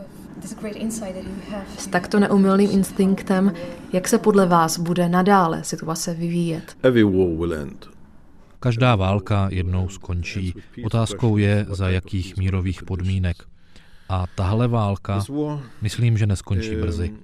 S 1.78 1.86
takto 1.86 2.20
neumilným 2.20 2.70
instinktem, 2.70 3.52
jak 3.92 4.08
se 4.08 4.18
podle 4.18 4.46
vás 4.46 4.78
bude 4.78 5.08
nadále 5.08 5.64
situace 5.64 6.14
vyvíjet? 6.14 6.76
Každá 8.60 8.96
válka 8.96 9.48
jednou 9.50 9.88
skončí. 9.88 10.54
Otázkou 10.84 11.36
je, 11.36 11.66
za 11.68 11.88
jakých 11.88 12.36
mírových 12.36 12.82
podmínek. 12.82 13.36
A 14.08 14.26
tahle 14.34 14.68
válka, 14.68 15.24
myslím, 15.82 16.18
že 16.18 16.26
neskončí 16.26 16.76
brzy. 16.76 17.14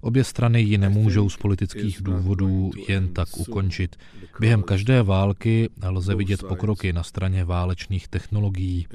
Obě 0.00 0.24
strany 0.24 0.62
ji 0.62 0.78
nemůžou 0.78 1.28
z 1.28 1.36
politických 1.36 2.02
důvodů 2.02 2.70
jen 2.88 3.08
tak 3.08 3.28
ukončit. 3.36 3.96
Během 4.40 4.62
každé 4.62 5.02
války 5.02 5.70
lze 5.88 6.14
vidět 6.14 6.42
pokroky 6.42 6.92
na 6.92 7.02
straně 7.02 7.44
válečných 7.44 8.08
technologií. 8.08 8.86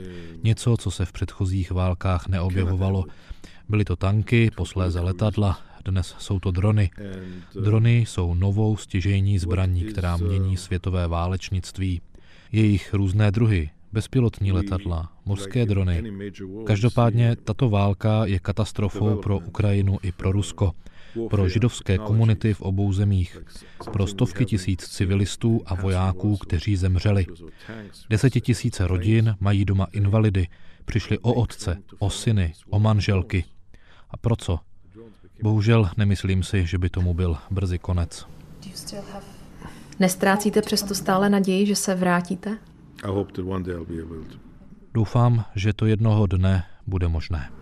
Něco, 0.43 0.77
co 0.77 0.91
se 0.91 1.05
v 1.05 1.11
předchozích 1.11 1.71
válkách 1.71 2.27
neobjevovalo. 2.27 3.05
Byly 3.69 3.85
to 3.85 3.95
tanky, 3.95 4.51
posléze 4.55 4.99
letadla, 4.99 5.59
dnes 5.85 6.15
jsou 6.19 6.39
to 6.39 6.51
drony. 6.51 6.89
Drony 7.61 7.97
jsou 8.07 8.33
novou 8.33 8.77
stěžejní 8.77 9.39
zbraní, 9.39 9.83
která 9.83 10.17
mění 10.17 10.57
světové 10.57 11.07
válečnictví. 11.07 12.01
Jejich 12.51 12.93
různé 12.93 13.31
druhy, 13.31 13.69
bezpilotní 13.91 14.51
letadla, 14.51 15.11
mořské 15.25 15.65
drony. 15.65 16.03
Každopádně 16.65 17.35
tato 17.35 17.69
válka 17.69 18.25
je 18.25 18.39
katastrofou 18.39 19.15
pro 19.15 19.39
Ukrajinu 19.39 19.97
i 20.03 20.11
pro 20.11 20.31
Rusko, 20.31 20.71
pro 21.29 21.49
židovské 21.49 21.97
komunity 21.97 22.53
v 22.53 22.61
obou 22.61 22.93
zemích, 22.93 23.37
pro 23.91 24.07
stovky 24.07 24.45
tisíc 24.45 24.87
civilistů 24.87 25.61
a 25.65 25.75
vojáků, 25.75 26.37
kteří 26.37 26.75
zemřeli. 26.75 27.25
Desetitisíce 28.09 28.87
rodin 28.87 29.35
mají 29.39 29.65
doma 29.65 29.87
invalidy, 29.91 30.47
přišli 30.85 31.19
o 31.19 31.33
otce, 31.33 31.77
o 31.99 32.09
syny, 32.09 32.53
o 32.69 32.79
manželky. 32.79 33.45
A 34.09 34.17
pro 34.17 34.35
co? 34.35 34.59
Bohužel 35.41 35.89
nemyslím 35.97 36.43
si, 36.43 36.65
že 36.65 36.77
by 36.77 36.89
tomu 36.89 37.13
byl 37.13 37.37
brzy 37.51 37.79
konec. 37.79 38.25
Nestrácíte 39.99 40.61
přesto 40.61 40.95
stále 40.95 41.29
naději, 41.29 41.65
že 41.65 41.75
se 41.75 41.95
vrátíte? 41.95 42.57
Doufám, 44.93 45.45
že 45.55 45.73
to 45.73 45.85
jednoho 45.85 46.27
dne 46.27 46.63
bude 46.87 47.07
možné. 47.07 47.60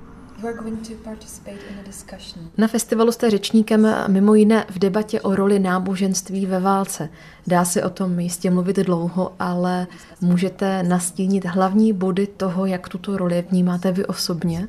Na 2.58 2.68
festivalu 2.68 3.12
jste 3.12 3.30
řečníkem 3.30 3.88
mimo 4.08 4.36
jiné 4.36 4.66
v 4.70 4.80
debatě 4.80 5.22
o 5.22 5.36
roli 5.36 5.60
náboženství 5.60 6.46
ve 6.46 6.60
válce. 6.60 7.10
Dá 7.48 7.66
se 7.66 7.84
o 7.84 7.90
tom 7.90 8.20
jistě 8.20 8.52
mluvit 8.52 8.76
dlouho, 8.76 9.36
ale 9.40 9.88
můžete 10.22 10.84
nastínit 10.84 11.46
hlavní 11.46 11.94
body 11.94 12.28
toho, 12.28 12.66
jak 12.66 12.90
tuto 12.90 13.18
roli 13.18 13.46
vnímáte 13.50 13.92
vy 13.92 14.06
osobně? 14.06 14.68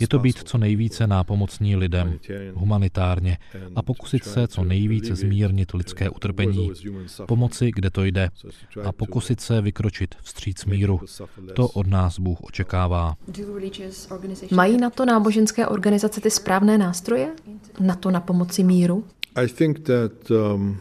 Je 0.00 0.08
to 0.08 0.18
být 0.18 0.38
co 0.48 0.58
nejvíce 0.58 1.06
nápomocní 1.06 1.76
lidem, 1.76 2.18
humanitárně 2.54 3.38
a 3.76 3.82
pokusit 3.82 4.24
se 4.24 4.48
co 4.48 4.64
nejvíce 4.64 5.14
zmírnit 5.14 5.74
lidské 5.74 6.10
utrpení, 6.10 6.70
pomoci, 7.28 7.70
kde 7.74 7.90
to 7.90 8.04
jde 8.04 8.30
a 8.84 8.92
pokusit 8.92 9.40
se 9.40 9.60
vykročit 9.60 10.14
vstříc 10.22 10.64
míru. 10.64 11.00
To 11.54 11.68
od 11.68 11.86
nás 11.86 12.18
Bůh 12.18 12.40
očekává. 12.40 13.16
Mají 14.50 14.76
na 14.76 14.90
to 14.90 15.04
náboženské 15.04 15.66
organizace 15.66 16.20
ty 16.20 16.30
správné 16.30 16.78
nástroje? 16.78 17.28
Na 17.80 17.94
to 17.94 18.10
na 18.10 18.20
pomoci 18.20 18.62
míru? 18.64 19.04
Um, 20.54 20.78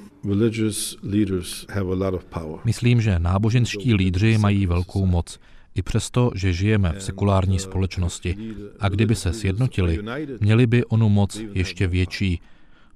Myslím, 2.63 3.01
že 3.01 3.19
náboženští 3.19 3.93
lídři 3.93 4.37
mají 4.37 4.65
velkou 4.65 5.05
moc. 5.05 5.39
I 5.75 5.81
přesto, 5.81 6.31
že 6.35 6.53
žijeme 6.53 6.93
v 6.97 7.03
sekulární 7.03 7.59
společnosti 7.59 8.37
a 8.79 8.89
kdyby 8.89 9.15
se 9.15 9.33
sjednotili, 9.33 9.99
měli 10.39 10.67
by 10.67 10.85
onu 10.85 11.09
moc 11.09 11.41
ještě 11.53 11.87
větší. 11.87 12.41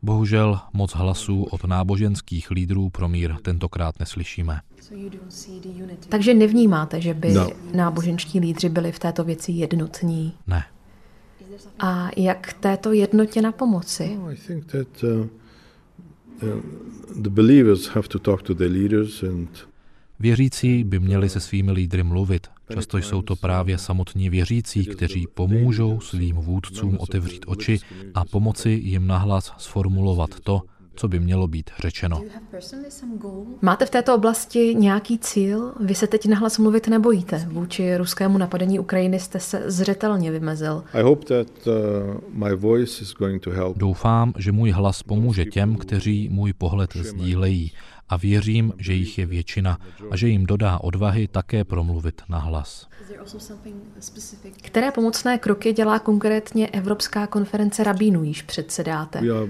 Bohužel 0.01 0.59
moc 0.73 0.91
hlasů 0.93 1.43
od 1.43 1.63
náboženských 1.63 2.51
lídrů 2.51 2.89
pro 2.89 3.09
mír 3.09 3.35
tentokrát 3.41 3.99
neslyšíme. 3.99 4.59
Takže 6.09 6.33
nevnímáte, 6.33 7.01
že 7.01 7.13
by 7.13 7.33
no. 7.33 7.49
náboženští 7.73 8.39
lídři 8.39 8.69
byli 8.69 8.91
v 8.91 8.99
této 8.99 9.23
věci 9.23 9.51
jednotní? 9.51 10.33
Ne. 10.47 10.63
A 11.79 12.09
jak 12.17 12.53
této 12.53 12.91
jednotě 12.91 13.41
na 13.41 13.51
pomoci? 13.51 14.17
No, 14.17 14.23
uh, 14.23 15.27
uh, 16.43 16.61
the 17.15 17.29
believers 17.29 17.87
have 17.87 18.07
to 18.07 18.19
talk 18.19 18.41
to 18.41 18.55
their 18.55 18.71
leaders 18.71 19.23
and 19.23 19.67
Věřící 20.19 20.83
by 20.83 20.99
měli 20.99 21.29
se 21.29 21.39
svými 21.39 21.71
lídry 21.71 22.03
mluvit. 22.03 22.47
Často 22.73 22.97
jsou 22.97 23.21
to 23.21 23.35
právě 23.35 23.77
samotní 23.77 24.29
věřící, 24.29 24.85
kteří 24.85 25.27
pomůžou 25.33 25.99
svým 25.99 26.35
vůdcům 26.35 26.97
otevřít 26.99 27.45
oči 27.47 27.79
a 28.13 28.25
pomoci 28.25 28.69
jim 28.69 29.07
nahlas 29.07 29.53
sformulovat 29.57 30.39
to, 30.43 30.61
co 30.95 31.07
by 31.07 31.19
mělo 31.19 31.47
být 31.47 31.69
řečeno. 31.81 32.21
Máte 33.61 33.85
v 33.85 33.89
této 33.89 34.15
oblasti 34.15 34.75
nějaký 34.75 35.19
cíl? 35.19 35.73
Vy 35.79 35.95
se 35.95 36.07
teď 36.07 36.25
nahlas 36.25 36.57
mluvit 36.57 36.87
nebojíte. 36.87 37.47
Vůči 37.51 37.97
ruskému 37.97 38.37
napadení 38.37 38.79
Ukrajiny 38.79 39.19
jste 39.19 39.39
se 39.39 39.63
zřetelně 39.65 40.31
vymezil. 40.31 40.83
Uh, 41.03 41.15
Doufám, 43.75 44.33
že 44.37 44.51
můj 44.51 44.71
hlas 44.71 45.03
pomůže 45.03 45.45
těm, 45.45 45.75
kteří 45.75 46.29
můj 46.29 46.53
pohled 46.53 46.93
sdílejí 46.95 47.71
a 48.09 48.17
věřím, 48.17 48.73
že 48.77 48.93
jich 48.93 49.17
je 49.17 49.25
většina 49.25 49.77
a 50.11 50.15
že 50.15 50.27
jim 50.27 50.45
dodá 50.45 50.77
odvahy 50.77 51.27
také 51.27 51.63
promluvit 51.63 52.21
na 52.29 52.39
hlas. 52.39 52.87
Které 54.61 54.91
pomocné 54.91 55.37
kroky 55.37 55.73
dělá 55.73 55.99
konkrétně 55.99 56.67
Evropská 56.67 57.27
konference 57.27 57.83
rabínů, 57.83 58.23
již 58.23 58.41
předsedáte? 58.41 59.19
Uh, 59.19 59.49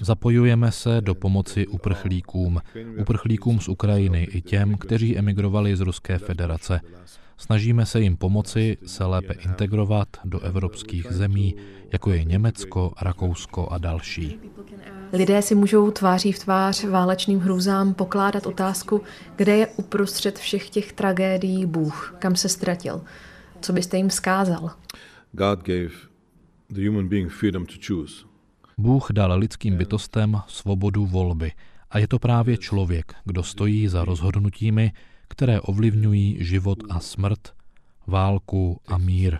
Zapojujeme 0.00 0.72
se 0.72 1.00
do 1.00 1.14
pomoci 1.14 1.66
uprchlíkům, 1.66 2.60
uprchlíkům 3.00 3.60
z 3.60 3.68
Ukrajiny 3.68 4.24
i 4.24 4.40
těm, 4.40 4.78
kteří 4.78 5.18
emigrovali 5.18 5.76
z 5.76 5.80
Ruské 5.80 6.18
federace. 6.18 6.80
Snažíme 7.40 7.86
se 7.86 8.00
jim 8.00 8.16
pomoci 8.16 8.76
se 8.86 9.04
lépe 9.04 9.32
integrovat 9.32 10.08
do 10.24 10.40
evropských 10.40 11.06
zemí, 11.10 11.54
jako 11.92 12.10
je 12.10 12.24
Německo, 12.24 12.92
Rakousko 13.02 13.68
a 13.70 13.78
další. 13.78 14.38
Lidé 15.12 15.42
si 15.42 15.54
můžou 15.54 15.90
tváří 15.90 16.32
v 16.32 16.38
tvář 16.38 16.84
válečným 16.84 17.38
hrůzám 17.38 17.94
pokládat 17.94 18.46
otázku, 18.46 19.02
kde 19.36 19.56
je 19.56 19.66
uprostřed 19.66 20.38
všech 20.38 20.70
těch 20.70 20.92
tragédií 20.92 21.66
Bůh, 21.66 22.14
kam 22.18 22.36
se 22.36 22.48
ztratil. 22.48 23.00
Co 23.60 23.72
byste 23.72 23.96
jim 23.96 24.08
vzkázal? 24.08 24.70
Bůh 28.78 29.06
dal 29.12 29.38
lidským 29.38 29.76
bytostem 29.76 30.40
svobodu 30.46 31.06
volby 31.06 31.52
a 31.90 31.98
je 31.98 32.08
to 32.08 32.18
právě 32.18 32.56
člověk, 32.56 33.14
kdo 33.24 33.42
stojí 33.42 33.88
za 33.88 34.04
rozhodnutími, 34.04 34.92
které 35.30 35.60
ovlivňují 35.60 36.36
život 36.40 36.78
a 36.90 37.00
smrt, 37.00 37.54
válku 38.06 38.80
a 38.86 38.98
mír. 38.98 39.38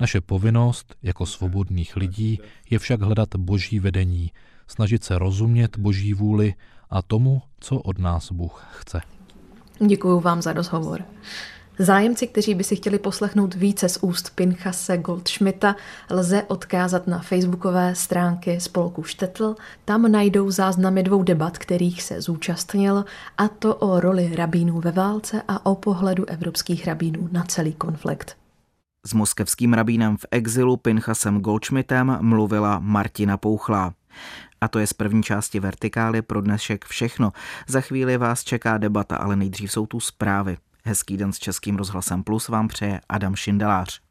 Naše 0.00 0.20
povinnost 0.20 0.94
jako 1.02 1.26
svobodných 1.26 1.96
lidí 1.96 2.38
je 2.70 2.78
však 2.78 3.00
hledat 3.00 3.36
boží 3.36 3.78
vedení, 3.78 4.30
snažit 4.66 5.04
se 5.04 5.18
rozumět 5.18 5.78
boží 5.78 6.14
vůli 6.14 6.54
a 6.90 7.02
tomu, 7.02 7.42
co 7.60 7.78
od 7.78 7.98
nás 7.98 8.32
Bůh 8.32 8.64
chce. 8.72 9.00
Děkuji 9.86 10.20
vám 10.20 10.42
za 10.42 10.52
rozhovor. 10.52 11.04
Zájemci, 11.78 12.26
kteří 12.26 12.54
by 12.54 12.64
si 12.64 12.76
chtěli 12.76 12.98
poslechnout 12.98 13.54
více 13.54 13.88
z 13.88 13.98
úst 14.00 14.30
Pinchase 14.34 14.98
Goldschmidta, 14.98 15.76
lze 16.10 16.42
odkázat 16.42 17.06
na 17.06 17.18
facebookové 17.18 17.94
stránky 17.94 18.60
spolku 18.60 19.02
Štetl. 19.02 19.54
Tam 19.84 20.12
najdou 20.12 20.50
záznamy 20.50 21.02
dvou 21.02 21.22
debat, 21.22 21.58
kterých 21.58 22.02
se 22.02 22.20
zúčastnil, 22.20 23.04
a 23.38 23.48
to 23.48 23.74
o 23.74 24.00
roli 24.00 24.36
rabínů 24.36 24.80
ve 24.80 24.92
válce 24.92 25.42
a 25.48 25.66
o 25.66 25.74
pohledu 25.74 26.24
evropských 26.24 26.86
rabínů 26.86 27.28
na 27.32 27.44
celý 27.44 27.72
konflikt. 27.72 28.36
S 29.06 29.14
moskevským 29.14 29.72
rabínem 29.72 30.16
v 30.16 30.26
exilu 30.30 30.76
Pinchasem 30.76 31.40
Goldschmidtem 31.40 32.18
mluvila 32.20 32.78
Martina 32.78 33.36
Pouchlá. 33.36 33.94
A 34.60 34.68
to 34.68 34.78
je 34.78 34.86
z 34.86 34.92
první 34.92 35.22
části 35.22 35.60
Vertikály 35.60 36.22
pro 36.22 36.40
dnešek 36.40 36.84
všechno. 36.84 37.32
Za 37.68 37.80
chvíli 37.80 38.16
vás 38.16 38.44
čeká 38.44 38.78
debata, 38.78 39.16
ale 39.16 39.36
nejdřív 39.36 39.72
jsou 39.72 39.86
tu 39.86 40.00
zprávy. 40.00 40.56
Hezký 40.86 41.16
den 41.16 41.32
s 41.32 41.38
Českým 41.38 41.76
rozhlasem 41.76 42.22
Plus 42.22 42.48
vám 42.48 42.68
přeje 42.68 43.00
Adam 43.08 43.36
Šindelář. 43.36 44.03